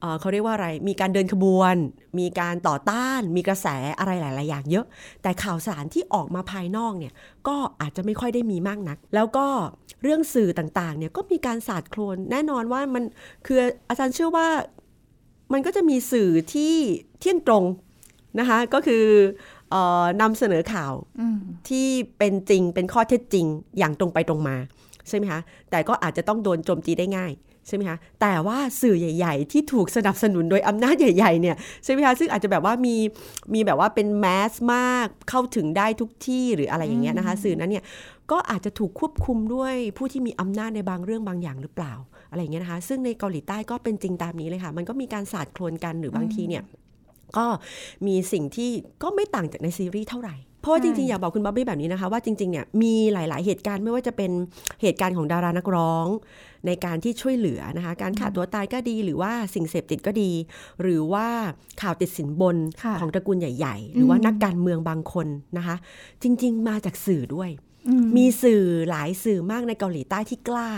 [0.00, 1.76] เอ่อเขาเรียกว่าอะไร มีการเดินขบวน
[2.18, 3.66] มีการต่อต้าน มีกระแส
[3.98, 4.86] อะไรหลาย ๆ อย่างเยอะ
[5.22, 7.12] แต่ข่าวสารที่ออกมาภายนอกเนี่ย
[7.48, 9.46] ก็อาจจะไม่ค่อยได้มีมากนัก แล้วก็
[10.02, 13.04] เรื่องสื่อต่าง ๆ เนี่ย ก็มีการสาดโคลน แน่นอนว่ามัน
[13.46, 14.48] คืออาจารย์เชื่อว่า
[15.52, 16.74] มันก็จะมีสื่อที่
[17.20, 17.64] เที่ยงตรง
[18.38, 19.04] นะคะ ก็คือ
[19.70, 21.86] เออนำเสนอข่าวอืมที่
[22.18, 23.46] เป็นจริง เป็นข้อเท็จจริง
[23.78, 24.56] อย่างตรงไปตรงมา
[25.08, 27.32] ใช่ไหมคะ แต่ก็อาจจะต้องโดนโจมตีได้ง่าย
[27.66, 32.96] ใช่ไหมคะแต่ว่าสื่อใหญ่ ๆ ที่ถูกสนับสนุนโดยอำนาจใหญ่ๆเนี่ยใช่ไหมคะซึ่งอาจจะแบบว่ามี
[33.54, 37.84] มีแบบว่าเป็นแมสมากเข้าถึงได้ทุกที่หรืออะไรอย่างเงี้ยนะคะ สื่อนั้นเนี่ย
[38.30, 41.94] ก็อาจจะถูกควบคุมด้วยผู้ที่มีอำนาจในบางเรื่องบางอย่างหรือเปล่า
[42.30, 46.62] อะไรอย่างเงี้ยนะคะ ซึ่งในเกาหลีใต้ก็เป็นจริงตามนี้เลยค่ะ มันก็มีการสาดโคลนกันหรือบางทีเนี่ย
[47.36, 47.46] ก็
[48.06, 48.70] มีสิ่งที่
[49.02, 54.30] ก็ไม่ต่างจากในซีรีส์เท่าไหร่เพ ราะว่าจริงๆ อยากบอกคุณบ๊อบบี้แบบนี้นะคะ ว่าจริงๆเนี่ยมีหลาย ๆ เหตุการณ์ไม่ว่าจะเป็น
[54.82, 56.06] เหตุการณ์ของดารานักร้อง
[56.66, 60.30] ในการที่ช่วยเหลือนะคะ การขาดตัวตายก็ดีหรือว่าสิ่งเสพติดก็ดี
[60.82, 61.26] หรือว่า
[61.82, 65.26] ข่าวติดสินบนค่ะของตระกูลใหญ่ ๆ หรือว่านักการเมืองบางคน
[65.56, 65.76] นะคะ
[66.22, 67.50] จริง ๆ มาจากสื่อด้วย
[68.16, 70.70] มีสื่อหลายสื่อมากในเกาหลีใต้ที่กล้า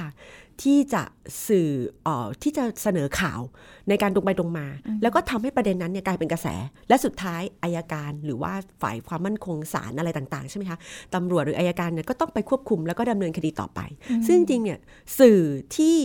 [0.62, 1.03] ที่จะ
[1.49, 1.68] สื่อ
[2.05, 3.40] เออที่จะเสนอข่าว
[3.88, 4.66] ในการตรงไปตรงมา
[5.03, 6.49] แล้วก็ทำให้ประเด็นนั้นเนี่ยกลายเป็นกระแส
[6.88, 10.79] และสุดท้ายอายการหรือว่าฝ่ายความมั่นคงศาลอะไรต่างๆใช่ไหมคะ
[11.14, 13.81] ตำรวจหรืออายการเนี่ยก็ต้องไปควบคุมแล้วก็ดำเนินคดีต่อไป
[14.27, 14.79] ซึ่งจริงๆเนี่ย
[15.18, 15.40] สื่อ
[15.77, 15.97] ที่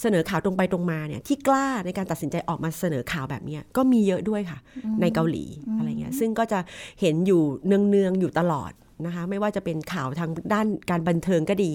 [0.00, 4.58] เสนอข่าวตรงไปตรงมาเนี่ยที่กล้าในการตัดสินใจออกมาเสนอข่าวแบบเนี้ยก็มีเยอะด้วยค่ะ
[5.00, 5.44] ในเกาหลี
[5.78, 6.58] อะไรเงี้ยซึ่งก็จะ
[7.00, 8.72] เห็นอยู่เนืองๆอยู่ตลอด
[9.06, 11.72] นะคะไม่ว่าจะเป็นข่าวทางด้านการบันเทิงก็ดี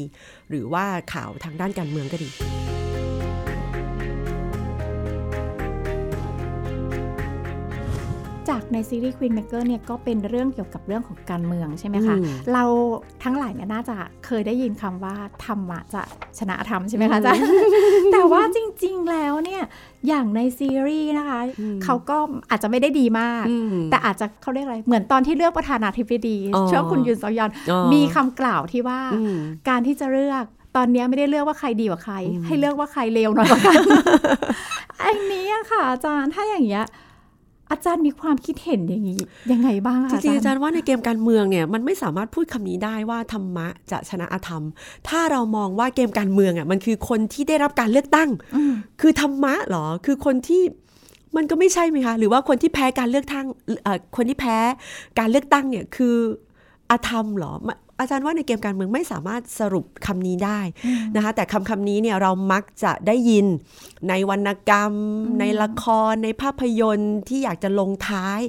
[0.50, 2.30] หรือว่าข่าวทางด้านการเมืองก็ดี
[8.50, 12.64] จากกในซีรีส์ Queen Maker เนี่ยก็เป็นเรื่องเกี่ยวกับเรื่องของการเมืองใช่ไหมคะอืมเรา
[13.24, 16.02] ทั้งหลายเนี่ยน่าจะเคยได้ยินคำว่าธรรมะจะ
[16.40, 17.44] ชนะธรรมใช่ไหมคะอาจารย์
[18.14, 19.64] แต่ว่าจริง ๆ แล้วเนี่ย
[20.08, 22.18] อย่างในซีรีส์นะคะอืมเขาก็
[22.50, 29.38] อาจจะไม่ได้ดีมากอืมแต่อาจจะเขาเรียกอะไร เหมือนตอนที่เลือกประธานาธิบดีอ๋อช่วงคุณยุนซอกยอนอ๋อมีคำกล่าวที่ว่าอืม
[29.70, 30.46] การที่จะเลือก
[30.78, 33.80] ตอนเนี้ยไม่ได้เลือกว่าใครดีกว่าใครอืมให้เลือกว่าใครเลวน้อยกว่ากัน
[35.04, 36.86] อันนี้อะค่ะอาจารย์ถ้าอย่างเงี้ย
[37.74, 39.20] อาจารย์มีความคิดเห็นอย่างนี้
[39.52, 44.64] ยังไงบ้างจคะริงๆอาจารย์ว่าในเกมการเมืองเนี่ยมันไม่สามารถพูดคำนี้ได้ว่าธรรมะจะชนะอธรรม
[45.08, 50.64] ถ้าเรามองว่าเกมการเมืองอะมันคือคนที่ได้รับการเลือกตั้งอืมคือธรรมะเหรอคือคนที่
[51.36, 53.46] มันก็ไม่ใช่ไหมคะหรือว่าคนที่แพ้การเลือกตั้ง
[53.84, 54.58] เอ่อคนที่แพ้
[55.20, 56.16] การเลือกตั้งเนี่ยคือ
[56.90, 60.60] อธรรมเหรอมา อาจารย์ว่าในเกมการเมืองไม่สามารถสรุปคำนี้ได้
[61.16, 63.46] นะคะ แต่คำคำนี้เนี่ยเรามักจะได้ยิน
[64.10, 64.94] ในวรรณกรรม
[65.40, 68.40] ในละคร ในภาพยนตร์ที่อยากจะลงท้าย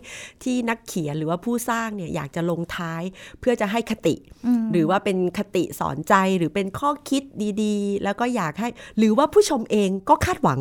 [0.42, 3.02] ที่นักเขียนหรือว่าผู้สร้างเนี่ยอยากจะลงท้าย
[3.40, 4.14] เพื่อจะให้คติ
[4.46, 7.22] มหรือว่าเป็นคติสอนใจหรือเป็นข้อคิด
[7.62, 10.60] ดีๆ แล้วก็อยากให้หรือว่าผู้ชมเองก็คาดหวัง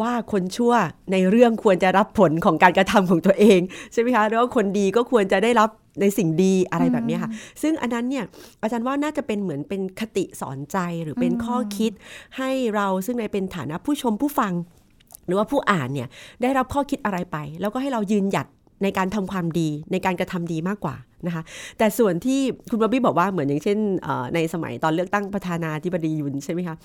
[0.00, 0.74] ว่าคนชั่ว
[1.12, 3.60] ในเรื่องควรจะรับผลของการกระทำของตัวเอง
[3.92, 7.30] ใช่ไหมคะ แล้วาคนดีก็ควรจะได้รับในสิ่งดีอะไรแบบเนี้ยค่ะ
[7.62, 8.15] ซึ่งอันนั้นเนี่ย
[8.62, 11.92] อาจารย์ว่าน่าจะเป็นเหมือนเป็นคติสอนใจหรือเป็นข้อคิด
[12.38, 14.52] ให้เราซึ่งในเป็นฐานะผู้ชมผู้ฟัง
[15.26, 16.08] หรือว่าผู้อ่านเนี่ย
[16.42, 18.46] ได้รับข้อคิดอะไรไป แล้วก็ให้เรายืนหยัด
[18.82, 21.42] ในการทำความดีในการกระทำดีมากกว่านะคะ
[21.78, 26.76] แต่ส่วนที่คุณบ๊อบบี้บอกว่าเหมือนอย่างเช่นเอ่อในสมัยตอนเลือกตั้งประธานาธิบดียุนใช่ไหมคะ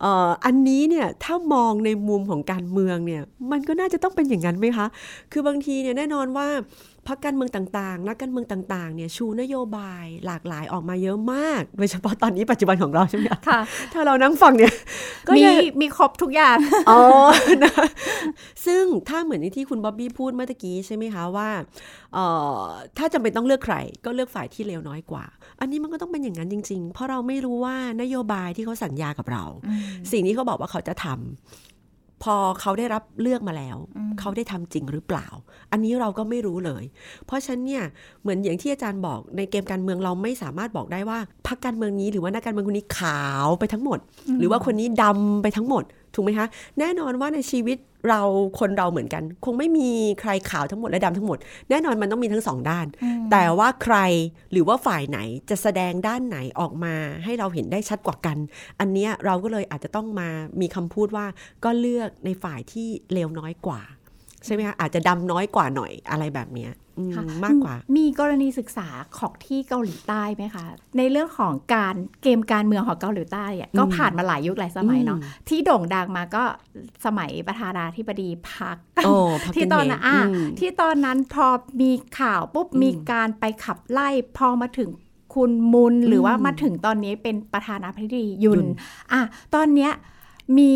[0.00, 4.86] เอ่ออันนี้เนี่ยถ้ามองในมุมของการเมืองเนี่ยมันก็น่าจะต้องเป็นอย่างนั้นไหมคะ
[5.32, 6.48] คือบางทีเนี่ยแน่นอนว่า
[7.08, 13.60] พรรคการเมืองต่างๆ นักการเมืองต่างๆ เนี่ยชูนโยบายหลากหลายออกมาเยอะมาก โดยเฉพาะตอนนี้ปัจจุบันของเราใช่ไหมคะค่ะ
[13.92, 14.74] ถ้าเรานั่งฟังเนี่ย
[15.28, 16.56] ก็มีจะมีครบทุกอย่าง
[16.90, 17.00] อ๋อ
[17.64, 17.72] นะ
[18.66, 21.48] ซึ่งถ้าเหมือนที่คุณบ๊อบบี้พูดเมื่อตะกี้ใช่ไหมคะว่า
[22.14, 22.24] เอ่
[22.56, 22.60] อ
[22.98, 25.24] ถ้าจำเป็นต้องเลือกใครก็เลือกฝ่ายที่เลวน้อยกว่า
[25.60, 29.44] อันนี้มันก็ต้องเป็นอย่างนั้นจริง ๆ เพราะเราไม่รู้ว่านโยบายที่เขาสัญญากับเรา
[30.12, 31.75] สิ่งที่เขาบอกว่าเขาจะทำ
[32.22, 35.26] พอเขาได้รับเลือกมาแล้วอืมเขาได้ทำจริงหรือเปล่า
[35.72, 36.84] อันนี้เราก็ไม่รู้เลย
[37.26, 37.84] เพราะฉะนั้นเนี่ย
[38.22, 43.98] เหมือนอย่างที่อาจารย์บอกในเกมการเมืองเราไม่สามารถบอกได้ว่าพรรคการเมืองนี้หรือว่านักการเมืองคนนี้ขาวไปทั้งหมด
[44.38, 45.84] หรือว่าคนนี้ดำไปทั้งหมด
[46.16, 46.46] ถูกไหมคะ
[46.78, 48.22] แน่นอนว่าในชีวิตเรา
[48.60, 49.88] คนเราเหมือนกัน คงไม่มี
[50.20, 51.38] ใครขาวทั้งหมดและดำทั้งหมด
[51.70, 52.86] แน่นอนมันต้องมีทั้งสองด้าน
[53.30, 53.96] แต่ว่าใคร
[54.52, 55.18] หรือว่าฝ่ายไหน
[55.50, 58.36] จะแสดงด้านไหนออกมา ให้เราเห็นได้ชัดกว่ากัน
[58.80, 60.28] อันเนี้ยเราก็เลยอาจจะต้องมา
[60.60, 61.26] มีคำพูดว่า
[61.64, 63.82] ก็เลือกในฝ่ายที่เลวน้อยกว่า
[64.46, 70.64] ใช่ไหมคะอาจจะดำน้อยกว่าหน่อยอะไรแบบเนี้ยอืมค่ะมากกว่า มีกรณีศึกษาของที่เกาหลีใต้ไหมคะ
[70.98, 76.44] ในเรื่องของการเกมการเมืองของเกาหลีใต้เนี่ยก็อืมผ่านมาหลายยุคหลายสมัยเนาะอืมที่โด่งดังมาก็
[77.06, 80.28] สมัยประธานาธิบดีพักโอ้พักที่ตอนนั้นอะม
[80.58, 81.46] ที่ตอนนั้นพอ
[81.80, 84.90] มีข่าวปุ๊บอืมมีการไปขับไล่พอมาถึง
[85.34, 88.66] คุณมุนหรือว่าอืมมาถึงตอนนี้เป็นประธานาธิบดียุยุนน
[89.12, 89.20] อะ
[89.54, 89.92] ตอนเนี้ย
[90.58, 90.72] มี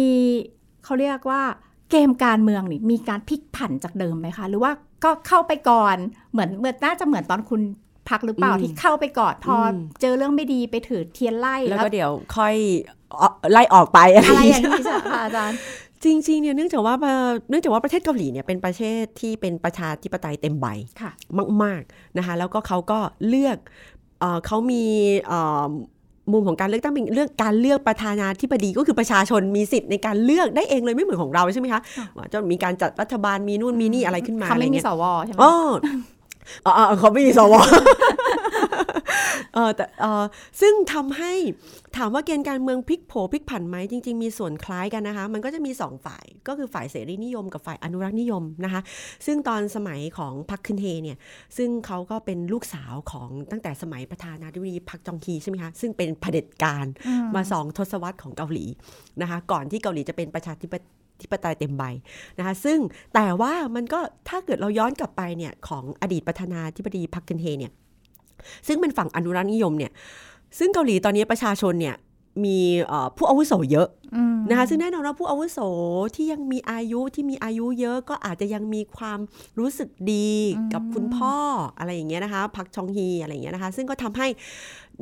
[0.85, 1.43] เขาเรียกว่า
[1.91, 4.73] เกมการเมืองนี่มีการพลิกผันจากเดิมไหมคะ หรือว่า
[5.05, 5.97] ก็เข้าไปก่อน
[6.33, 7.61] เหมือนเหมือนน่าจะเหมือนตอนคุณ
[8.09, 12.55] พักหรือเปล่าอืมที่เข้าไปก่อนพออมเจอเรื่องไม่ดีไปถือเทียนไล่แล้วแล้วก็เดี๋ยวค่อย
[13.19, 15.59] เอาไล่ออกไปอะไรอะไรอย่อาย่างงนี้นี้ใช่ไหมคะอาจารย์
[16.05, 16.95] จริงๆเนี่ยเนื่องจากว่า
[17.49, 20.67] เนื่องจากว่าประเทศเกาหลีเนี่ยเป็นประเทศที่เป็นประชาธิปไตยเต็มใบ
[21.01, 21.13] ค่ะ
[21.63, 22.99] มากๆนะคะแล้วก็เขาก็
[23.29, 23.59] เลือก
[24.21, 24.85] เออเขามี
[25.27, 25.69] เอ่อ
[26.33, 35.53] มุมของการเลือกตั้งเป็นเรื่องการเลือกประธานาธิบดีก็คือประชาชนมีสิทธิ์ในการเลือกได้เองเลยไม่เหมือนของเราใช่ไหมคะค่ะว่าจะมีการจัดรัฐบาลมีนู่นมีนี่อะไรขึ้นมาเขาอะไรไม่มีเงี้ยสวใช่ไหมอ๋อ
[36.67, 37.55] อ๋ออ๋อเขาไม่มีสว
[39.55, 40.25] เออแต่เออ
[40.61, 41.33] ซึ่งทำให้
[41.97, 48.81] ถามว่าเกณฑ์การเมืองพลิกโผพลิกผันไหมจริง ๆ มีส่วนคล้ายกันนะคะ มันก็จะมีสองฝ่ายก็คือฝ่ายเสรีนิยมกับฝ่ายอนุรักษ์นิยมนะคะ
[49.27, 51.19] ซึ่งตอนสมัยของพักคึนเฮเนี่ย
[51.57, 56.87] ซึ่งเขาก็เป็นลูกสาวของตั้งแต่สมัยประธานาธิบดีพักจองคีใช่ไหมคะ ซึ่งเป็นเผด็จการ
[57.35, 58.67] มาสองทศวรรษของเกาหลี
[59.21, 60.75] นะคะ ก่อนที่เกาหลีจะเป็นประชาธิป
[61.23, 61.85] ธิปไตยเต็มใบ
[62.39, 62.79] นะคะซึ่ง
[63.15, 67.73] แต่ว่ามันก็ถ้าเกิดเราย้อนกลับไปเนี่ยของอดีตประธานาธิบดีพักคึนเฮเนี่ย
[68.67, 69.93] ซึ่งเป็นฝั่งอนุรักษ์นิยมเนี่ย
[70.59, 71.97] ซึ่งเกาหลีตอนนี้ประชาชนเนี่ย
[72.45, 75.59] มีเอ่อผู้อาวุโสเยอะอืมนะคะซึ่งแน่นอนว่าผู้อาวุโส
[76.15, 79.19] ที่ยังมีอายุที่มีอายุเยอะก็อาจจะยังมีความ
[79.59, 80.31] รู้สึกดี
[80.73, 81.35] กับคุณพ่อ
[81.79, 84.29] อะไรอย่างเงี้ยนะคะพักชองฮีอะไรอย่างเงี้ยนะคะ ซึ่งก็ทำให้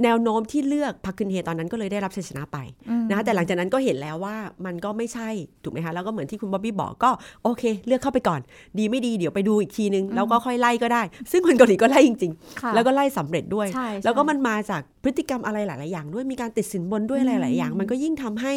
[0.05, 2.59] แนวโน้มที่เลือกพักคึนเฮตอนนั้นก็เลยได้รับชัยชนะไป
[2.91, 5.29] อืมนะคะแต่หลังจากนั้นก็เห็นแล้วว่ามันก็ไม่ใช่
[5.63, 7.11] ถูกไหมคะแล้วก็เหมือนที่คุณบ๊อบบี้บอกก็
[7.45, 8.41] โอเค เลือกเข้าไปก่อน
[8.79, 12.33] ดีไม่ดีเดี๋ยวไปดูอีกทีนึง แล้วก็ค่อยไล่ก็ได้ ซึ่งคนเกาหลีก็ไล่จริง
[12.63, 18.53] ค่ะๆแล้วก็ไล่สำเร็จด้วยใช่ใช่แล้วก็มันมาจากพฤติกรรมอะไรหลาย ๆ อย่างด้วยมีการติดสินบนด้วยอะไรหลาย ๆ อย่าง มันก็ยิ่งทำให้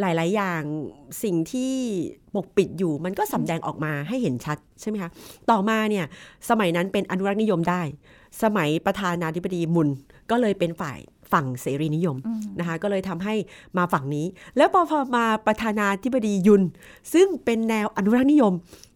[0.00, 0.62] หลาย ๆ อย่าง
[1.22, 1.72] สิ่งที่
[2.34, 5.10] ปกปิดอยู่มันก็สำแดงออกมาให้เห็นชัดใช่ไหมคะ
[5.50, 6.04] ต่อมาเนี่ย
[6.50, 7.82] สมัยนั้นเป็นอนุรักษ์นิยมได้
[8.42, 9.88] สมัยประธานาธิบดีมุน
[10.30, 10.98] ก็เลยเป็นฝ่าย
[11.32, 12.16] ฝั่งเสรีนิยม
[12.58, 13.34] นะคะก็เลยทำให้
[13.76, 16.62] มาฝั่งนี้ แล้วพอพอมาประธานาธิบดียุน
[17.14, 18.52] ซึ่งเป็นแนวอนุรักษ์นิยม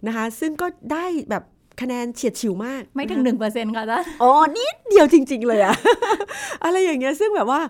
[0.07, 1.45] นะคะซึ่งก็ได้แบบ
[1.81, 5.75] คะแนนเฉียดฉิวมาก ไม่ถึงะคะหนึ่งเปอร์เซ็นต์ค่ะอาจารย์อ๋อนิดเดียวจริง ๆ เลยอะ
[6.65, 7.61] อะไรอย่างเงี้ยซึ่งแบบว่า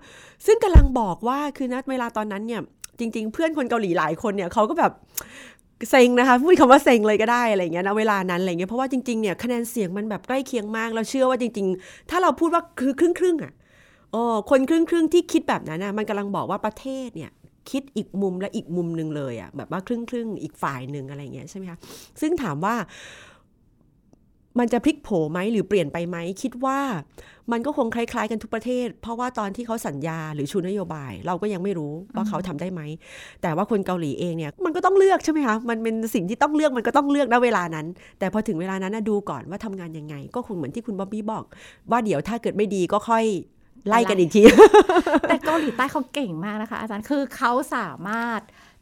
[0.47, 2.63] ซึ่งกำลังบอกว่าคือนะเวลาตอนนั้นเนี่ย
[2.99, 4.93] จริง ๆ เพื่อนคนเกาหลีหลายคนเนี่ยเขาก็แบบ
[5.91, 13.53] เซ็งนะคะพูดคำว่าเซ็งเลยก็ได้อะไรเงี้ยนะเวลานั้นอะไรเงี้ยเพราะว่าจริงๆเนี่ยคะแนนเสียงมันแบบใกล้เคียงมากเราเชื่อว่าจริง ๆ ถ้าเราพูดว่าคือครึ่งครึ่งๆอะ
[14.15, 17.31] อ๋อคนครึ่งครึ่งๆที่คิดแบบนั้นอะมันกำลังบอกว่าประเทศเนี่ย
[17.71, 21.79] คิดอีกมุมและอีกมุมหนึ่งเลยอะแบบว่าครึ่งครึ่งๆอีกฝ่ายหนึ่งอะไรเงี้ยใช่ไหมคะ
[22.21, 22.75] ซึ่งถามว่า
[24.59, 26.79] มันจะพลิกโผไหมหรือเปลี่ยนไปไหมคิดว่า
[27.53, 32.81] มันก็คงคล้ายๆกันทุกประเทศ เพราะว่าตอนที่เขาสัญญาหรือชูนโยบาย เราก็ยังไม่รู้ว่าเขาทำได้ไหม
[33.43, 37.87] แต่ว่าคนเกาหลีเองเนี่ยมันก็ต้องเลือกใช่ไหมคะมันเป็นสิ่งที่ต้องเลือกมันก็ต้องเลือกณเวลานั้น
[38.19, 41.45] แต่พอถึงเวลานั้นนะดูก่อนว่าทำงานยังไง ก็คงเหมือนที่คุณบ๊อบบี้บอก
[41.91, 43.25] ว่าเดี๋ยวถ้าเกิดไม่ดีก็ค่อย
[43.89, 44.43] ไล่กันอีกที
[45.29, 48.41] แต่เกาหลีใต้เขาเก่งมากนะคะ อาจารย์คือเขาสามารถ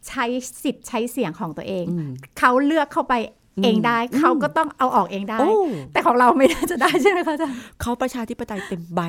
[0.09, 0.25] ใช้
[0.65, 1.85] สิทธิ์ใช้เสียงของตัวเอง
[2.39, 3.15] เขาเลือกเข้าไป
[3.65, 5.53] เองได้เขาก็ต้องเอาออกเองได้โอ้
[5.93, 9.01] แต่ของเราไม่น่าจะได้ใช่ไหมคะอาจารย์เขาประชาธิปไตยเต็มใบ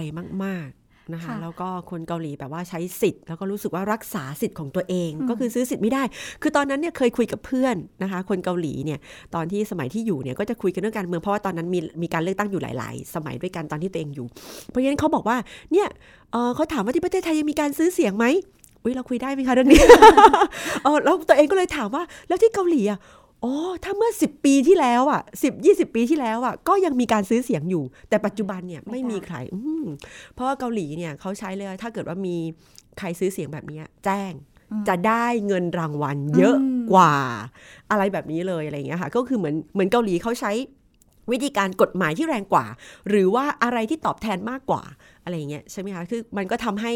[0.45, 6.03] มาก ๆนะคะค่ะแล้วก็คนเกาหลีแบบว่าใช้สิทธิ์ แล้วก็รู้สึกว่ารักษาสิทธิ์ของตัวเองก็คือซื้อสิทธิ์ไม่ได้
[6.41, 8.99] คือตอนนั้นเนี่ยเคยคุยกับเพื่อนนะคะ คนเกาหลีเนี่ย
[9.36, 14.27] ตอนที่สมัยที่อยู่เนี่ยก็จะคุยกันเรื่องการเมืองเพราะว่าตอนนั้นมีมีการเลือกตั้งอยู่หลาย ๆ สมัยด้วยกันตอนที่ตัวเองอยู่
[14.67, 15.38] เพราะฉะนั้นเขาบอกว่า
[15.71, 15.88] เนี่ย
[16.31, 18.25] เอ่อเขาถามว่าที่ประเทศไทยยังมีการซื้อเสียงไหม
[18.83, 19.81] อุ้ยเราคุยได้ไหมคะเรื่องนี้
[20.83, 22.99] เออแล้วตัวเองก็เลยถามว่าแล้วที่เกาหลีอะ
[23.43, 29.86] อ๋อถ้าเมื่อ 10 ปีที่แล้วอะ10 20 ปีที่แล้วอะก็ยังมีการซื้อเสียงอยู่ แต่ปัจจุบันเนี่ยไม่ไม่ได้มีใครอืม
[30.34, 32.36] เพราะว่าเกาหลีเนี่ยเขาใช้เลยถ้าเกิดว่ามี
[33.00, 34.34] ใครซื้อเสียงแบบเนี้ยแจ้ง
[34.88, 37.13] จะได้เงินรางวัลเยอะอืมกว่า
[37.91, 40.52] อะไรแบบนี้เลยอะไรอย่างเงี้ยค่ะก็คือเหมือนเหมือนเกาหลีเขาใช้
[41.32, 42.65] วิธีการกฎหมายที่แรงกว่า
[43.10, 44.84] หรือว่าอะไรที่ตอบแทนมากกว่า
[45.23, 46.91] อะไรอย่างเงี้ยใช่ไหมคะคือมันก็ทำให้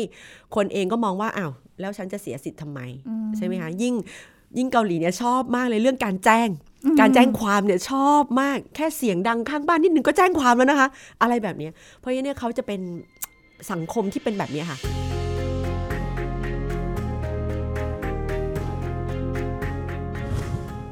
[0.55, 2.79] คนเองก็มองว่าอ้าวแล้วฉันจะเสียสิทธิ์ทำไม
[3.37, 3.93] ใช่ไหมคะยิ่ง
[4.57, 6.49] ยิ่งเกาหลีเนี่ยชอบมากเลยเรื่องการแจ้ง
[6.99, 10.87] การแจ้งความเนี่ยชอบมากแค่เสียงดังข้างบ้านนิดนึงก็แจ้งความแล้วนะคะ
[11.21, 12.81] อะไรแบบเนี้ยเพราะฉะนั้นเนี่ยเขาจะเป็น
[13.71, 14.77] สังคมที่เป็นแบบเนี้ยค่ะ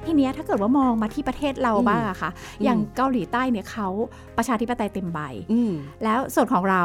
[0.05, 3.87] ทีเนี้ยถ้าเกิดว่ามองมาที่ประเทศเราอืมบ้างอะค่ะอืมอย่างเกาหลีใต้เนี่ยเขา
[4.37, 5.19] ประชาธิปไตยเต็มใบ
[5.51, 5.71] อืม
[6.03, 6.83] แล้วส่วนของเรา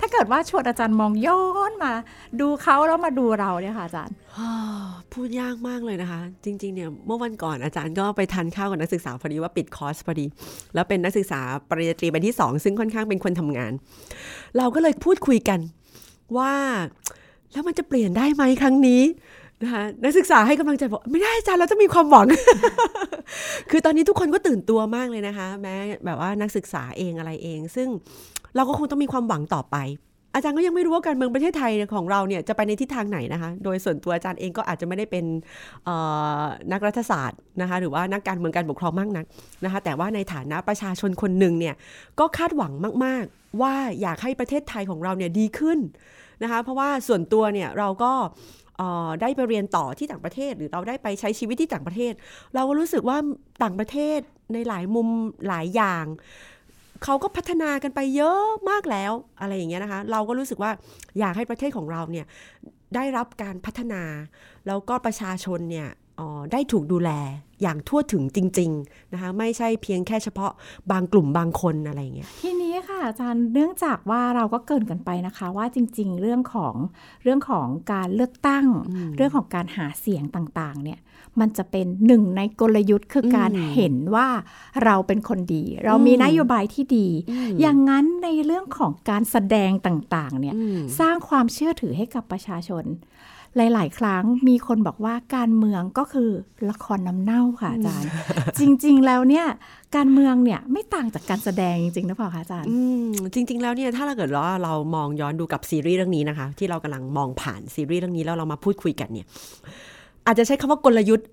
[0.00, 1.92] ถ้าเกิดว่าชวนอาจารย์มองย้อนมา
[2.40, 4.14] ดูเขาแล้วมาดูเราเนี่ยค่ะอาจารย์
[5.12, 10.26] พูดยากมากเลยนะคะ จริงๆเนี่ยเมื่อวันก่อนอาจารย์ก็ไปทานข้าวกับนักศึกษาพอดีว่าปิดคอร์สพอดี
[10.74, 13.72] แล้วเป็นนักศึกษาปริญญาตรีใบที่ 2 ซึ่งค่อนข้างเป็นคนทำงาน
[14.56, 15.60] เราก็เลยพูดคุยกัน
[16.36, 16.52] ว่า
[17.52, 19.02] แล้วมันจะเปลี่ยนได้ไหมครั้งนี้
[19.62, 22.26] นะคะนักศึกษาให้กำลังใจบอกไม่ได้อาจารย์เราจะมีความหวัง
[23.70, 25.74] คือตอนนี้ทุกคนก็ตื่นตัวมากเลยนะคะ แม้
[26.06, 27.88] แบบว่านักศึกษาเองอะไรเอง ซึ่ง
[28.56, 29.76] เราก็คงต้องมีความหวังต่อไป
[30.34, 35.24] อาจารย์ก็ยังไม่รู้ว่าการเมืองประเทศไทยของเราเนี่ยจะไปในทิศทางไหนนะคะ โดยส่วนตัวอาจารย์เองก็อาจจะไม่ได้เป็น
[36.72, 39.24] นักรัฐศาสตร์นะคะหรือว่านักการเมืองการปกครองมากนัก
[39.64, 41.74] นะคะ แต่ว่าในฐานะประชาชนคนหนึ่งเนี่ย
[42.20, 42.72] ก็คาดหวัง
[43.04, 45.78] มาก ๆ ว่าอยากให้ประเทศไทยของเราเนี่ยดีขึ้น
[46.42, 48.12] นะคะ เพราะว่าส่วนตัวเนี่ยเราก็
[49.20, 52.12] ได้ไปเรียนต่อที่ต่างประเทศ หรือเราได้ไปใช้ชีวิตที่ต่างประเทศ
[52.54, 53.18] เราก็รู้สึกว่า
[53.62, 54.18] ต่างประเทศ
[54.52, 55.08] ในหลายมุม
[55.48, 56.04] หลายอย่าง
[57.04, 60.70] เขาก็พัฒนากันไปเยอะมากแล้วอะไรอย่างเงี้ยนะคะ เราก็รู้สึกว่า
[61.18, 62.26] อยากให้ประเทศของเราเนี่ย
[62.94, 64.02] ได้รับการพัฒนา
[64.66, 65.88] แล้วก็ประชาชนเนี่ย
[66.20, 67.10] อ๋อได้ถูกดูแล
[67.62, 70.52] อย่างทั่วถึงจริง ๆนะคะ ไม่ใช่เพียงแค่เฉพาะ
[70.90, 76.74] บางกลุ่มบางคนอะไรอย่างเงี้ยทีนี้ค่ะอาจารย์เนื่องจากว่าเราก็เกรินกันไปนะคะ ว่าจริง ๆ เรื่องของ
[77.22, 80.98] เรื่องของการเลือกตั้งอืมเรื่องของการหาเสียงต่างๆเนี่ย
[81.40, 84.28] มันจะเป็นหนึ่งในกลยุทธ์คือการอืมเห็นว่า
[84.84, 92.86] เราเป็นคนดี เรามีอืมนโยบายที่ดีอืมอย่างนั้นในเรื่องของการแสดงต่างๆเนี่ยอืมสร้างความเชื่อถือให้กับประชาชน
[93.56, 96.30] หลาย ๆ ครั้งมีคนบอกว่าการเมืองก็คือ
[96.70, 98.10] ละครน้ำเน่าค่ะอาจารย์
[98.58, 99.46] จริง ๆ แล้วเนี่ย
[99.96, 109.26] การเมืองเนี่ยไม่ต่างจากการแสดงจริงๆนะเปล่าคะอาจารย์อืมจริง ๆ แล้วเนี่ยถ้าเราเกิดว่าเรามองย้อนดูกับซีรีส์เรื่องนี้นะคะ ที่เรากำลังมองผ่านซีรีส์เรื่องนี้แล้วเรามาพูดคุยกันเนี่ย
[110.26, 111.28] อาจจะใช้คำว่ากลยุทธ์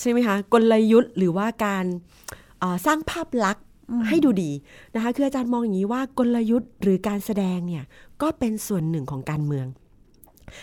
[0.00, 1.84] ใช่ไหมคะกลยุทธ์หรือว่าการ
[2.58, 3.64] เอ่อสร้างภาพลักษณ์
[4.08, 4.50] ให้ดูดี
[4.94, 7.84] นะคะคืออาจารย์มองอย่างนี้ว่ากลยุทธ์หรือการแสดงเนี่ย
[8.22, 9.66] ก็เป็นส่วนหนึ่งของการเมือง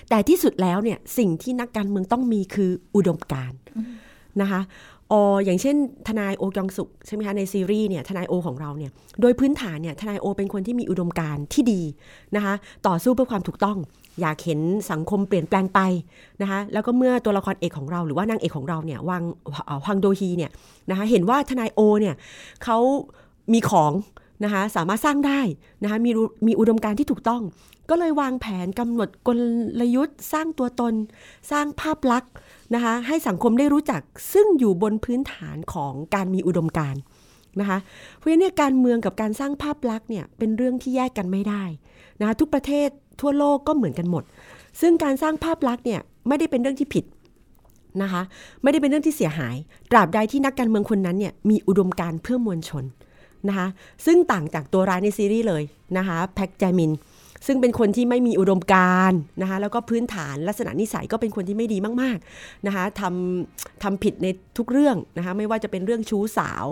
[0.09, 3.59] แต่ที่สุดแล้วเนี่ยสิ่งที่นักการเมืองต้องมีคืออุดมการณ์
[4.41, 4.61] นะคะ
[5.11, 5.13] อ
[5.45, 5.75] อย่างเช่น
[6.07, 11.81] ทนายโอกยองสุกใช่ไหมคะในซีรีส์เนี่ยทนายโอของเราเนี่ยโดยพื้นฐานเนี่ยทนายโอเป็นคนที่มีอุดมการณ์ที่ดี
[12.35, 12.53] นะคะ
[12.87, 13.77] ต่อสู้เพื่อความถูกต้อง
[14.21, 14.59] อยากเห็น
[14.91, 15.79] สังคมเปลี่ยนแปลงไป
[16.41, 19.23] นะคะแล้วก็เมื่อตัวละครเอกของเราหรือว่านางเอกของเราเนี่ยวัง
[19.55, 20.51] ฮวังโดฮีเนี่ย
[20.89, 22.15] นะคะเห็นว่าทนายโอเนี่ย
[22.63, 22.77] เขา
[23.53, 23.91] มีของ
[24.43, 25.39] นะคะสามารถสร้างได้
[25.83, 26.11] นะคะมี
[26.47, 27.41] มีอุดมการณ์ที่ถูกต้อง
[27.89, 29.29] ก็เลยวางแผนกำหนดก
[29.79, 30.93] ลยุทธ์ สร้างตัวตน
[31.51, 32.31] สร้างภาพลักษณ์
[32.75, 34.01] นะคะให้สังคมได้รู้จัก
[34.33, 37.01] ซึ่งอยู่บนพื้นฐานของการมีอุดมการณ์
[37.59, 37.77] นะคะ
[38.17, 41.63] เพราะฉะนั้นการเมืองกับการสร้างภาพลักษณ์เนี่ยเป็นเรื่องที่แยกกันไม่ได้
[42.19, 42.89] นะคะทุกประเทศ
[43.21, 44.23] ทั่วโลกก็เหมือนกันหมด
[44.81, 47.05] ซึ่งการสร้างภาพลักษณ์เนี่ยไม่ได้เป็นเรื่องที่ผิด
[48.01, 48.21] นะคะ
[48.63, 49.55] ไม่ได้เป็นเรื่องที่เสียหาย
[49.91, 52.83] ตราบใดที่นักการเมืองคนนั้นเนี่ยมีอุดมการเพื่อมวลชน
[53.47, 53.67] นะคะ
[54.05, 55.63] ซึ่งต่างจากตัวร้ายในซีรีส์เลย
[55.97, 56.91] นะคะแพ็กแจมิน
[57.47, 66.65] ซึ่งเป็นคนที่ไม่มีอุดมการณ์นะคะแล้วก็พื้นฐานลักษณะนิสัยก็เป็นคนที่ไม่ดีมากๆนะคะทำทำผิดในทุกเรื่องนะคะไม่ว่าจะเป็นเรื่องชู้สาว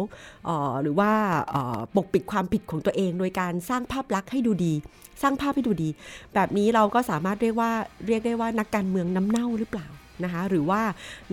[0.48, 1.12] ออหรือว่า
[1.54, 4.74] ออปกปิดความผิดของตัวเอง โดยการสร้างภาพลักษณ์ให้ดูดี
[5.22, 5.90] สร้างภาพให้ดูดี
[6.34, 7.72] แบบนี้เราก็สามารถเรียกว่า
[8.08, 9.88] เรียกได้ว่านักการเมืองน้ำเน่าหรือเปล่า
[10.24, 10.82] นะคะหรือว่า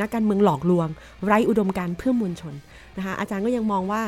[0.00, 0.88] นักการเมืองหลอกลวง
[1.26, 2.54] ไร้อุดมการณ์เพื่อมวลชน
[2.98, 4.02] นะคะอาจารย์ก็ยังมองว่า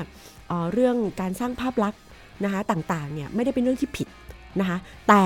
[0.48, 2.00] เออเรื่องการสร้างภาพลักษณ์
[2.44, 4.08] นะคะต่างๆเนี่ยไม่ได้เป็นเรื่องที่ผิด
[4.60, 5.24] นะคะแต่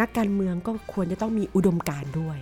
[0.00, 2.38] นักการเมืองก็ควรจะต้องมีอุดมการณ์ด้วย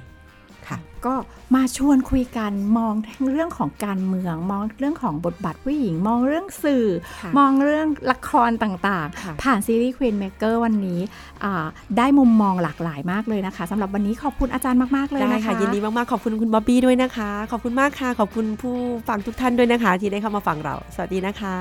[0.68, 1.14] ค่ะก็
[1.54, 6.86] มาชวนคุยกันมองทั้งเรื่องของการเมือง มองเรื่องของบทบาทผู้หญิง มองเรื่องสื่อ
[7.20, 11.00] ค่ะมองเรื่องละครต่างค่ะๆผ่านซีรีส์ Queen Maker วันนี้
[11.44, 11.64] อ่า
[11.98, 18.76] ได้มุมมองหลากหลายมากเลยนะคะสำหรับวันนี้ขอบคุณอาจารย์มากๆเลยได้นะคะค่ะยินดีมากๆ ขอบคุณคุณบ๊อบบี้ด้วยนะคะ ขอบคุณมากค่ะ ขอบคุณผู้
[19.08, 21.56] ฟังทุกท่านด้วยนะคะ ที่ได้เข้ามาฟังเรา สวัสดีนะคะ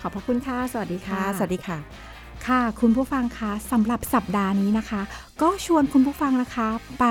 [0.00, 2.13] ขอบพระคุณค่ะ สวัสดีค่ะค่ะสวัสดีค่ะ
[2.46, 5.02] ค่ะ คุณผู้ฟังคะสำหรับสัปดาห์นี้นะคะ
[5.42, 6.68] ก็ชวนคุณผู้ฟังนะคะ
[7.00, 7.06] ไป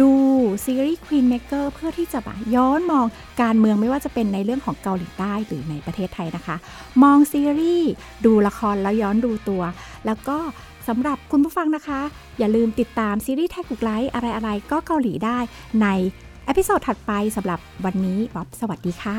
[0.00, 0.12] ดู
[0.64, 2.18] ซีรีส์ Queen Maker เพื่อที่จะ
[2.54, 3.06] ย้อนมอง
[3.42, 6.56] การเมืองไม่ว่าจะเป็นในเรื่องของเกาหลีใต้หรือในประเทศไทยนะคะ
[7.02, 7.90] มองซีรีส์
[8.24, 9.62] ดูละครแล้วย้อนดูตัว
[10.06, 10.38] แล้วก็
[10.88, 12.00] สำหรับคุณผู้ฟังนะคะ
[12.38, 15.38] อย่าลืมติดตามซีรีส์แท็กกุกไลท์อะไรๆ ก็เกาหลีได้
[15.82, 15.86] ใน
[16.46, 19.18] เอพิโซดถัดไปสำหรับวันนี้บ๊อบสวัสดีค่ะ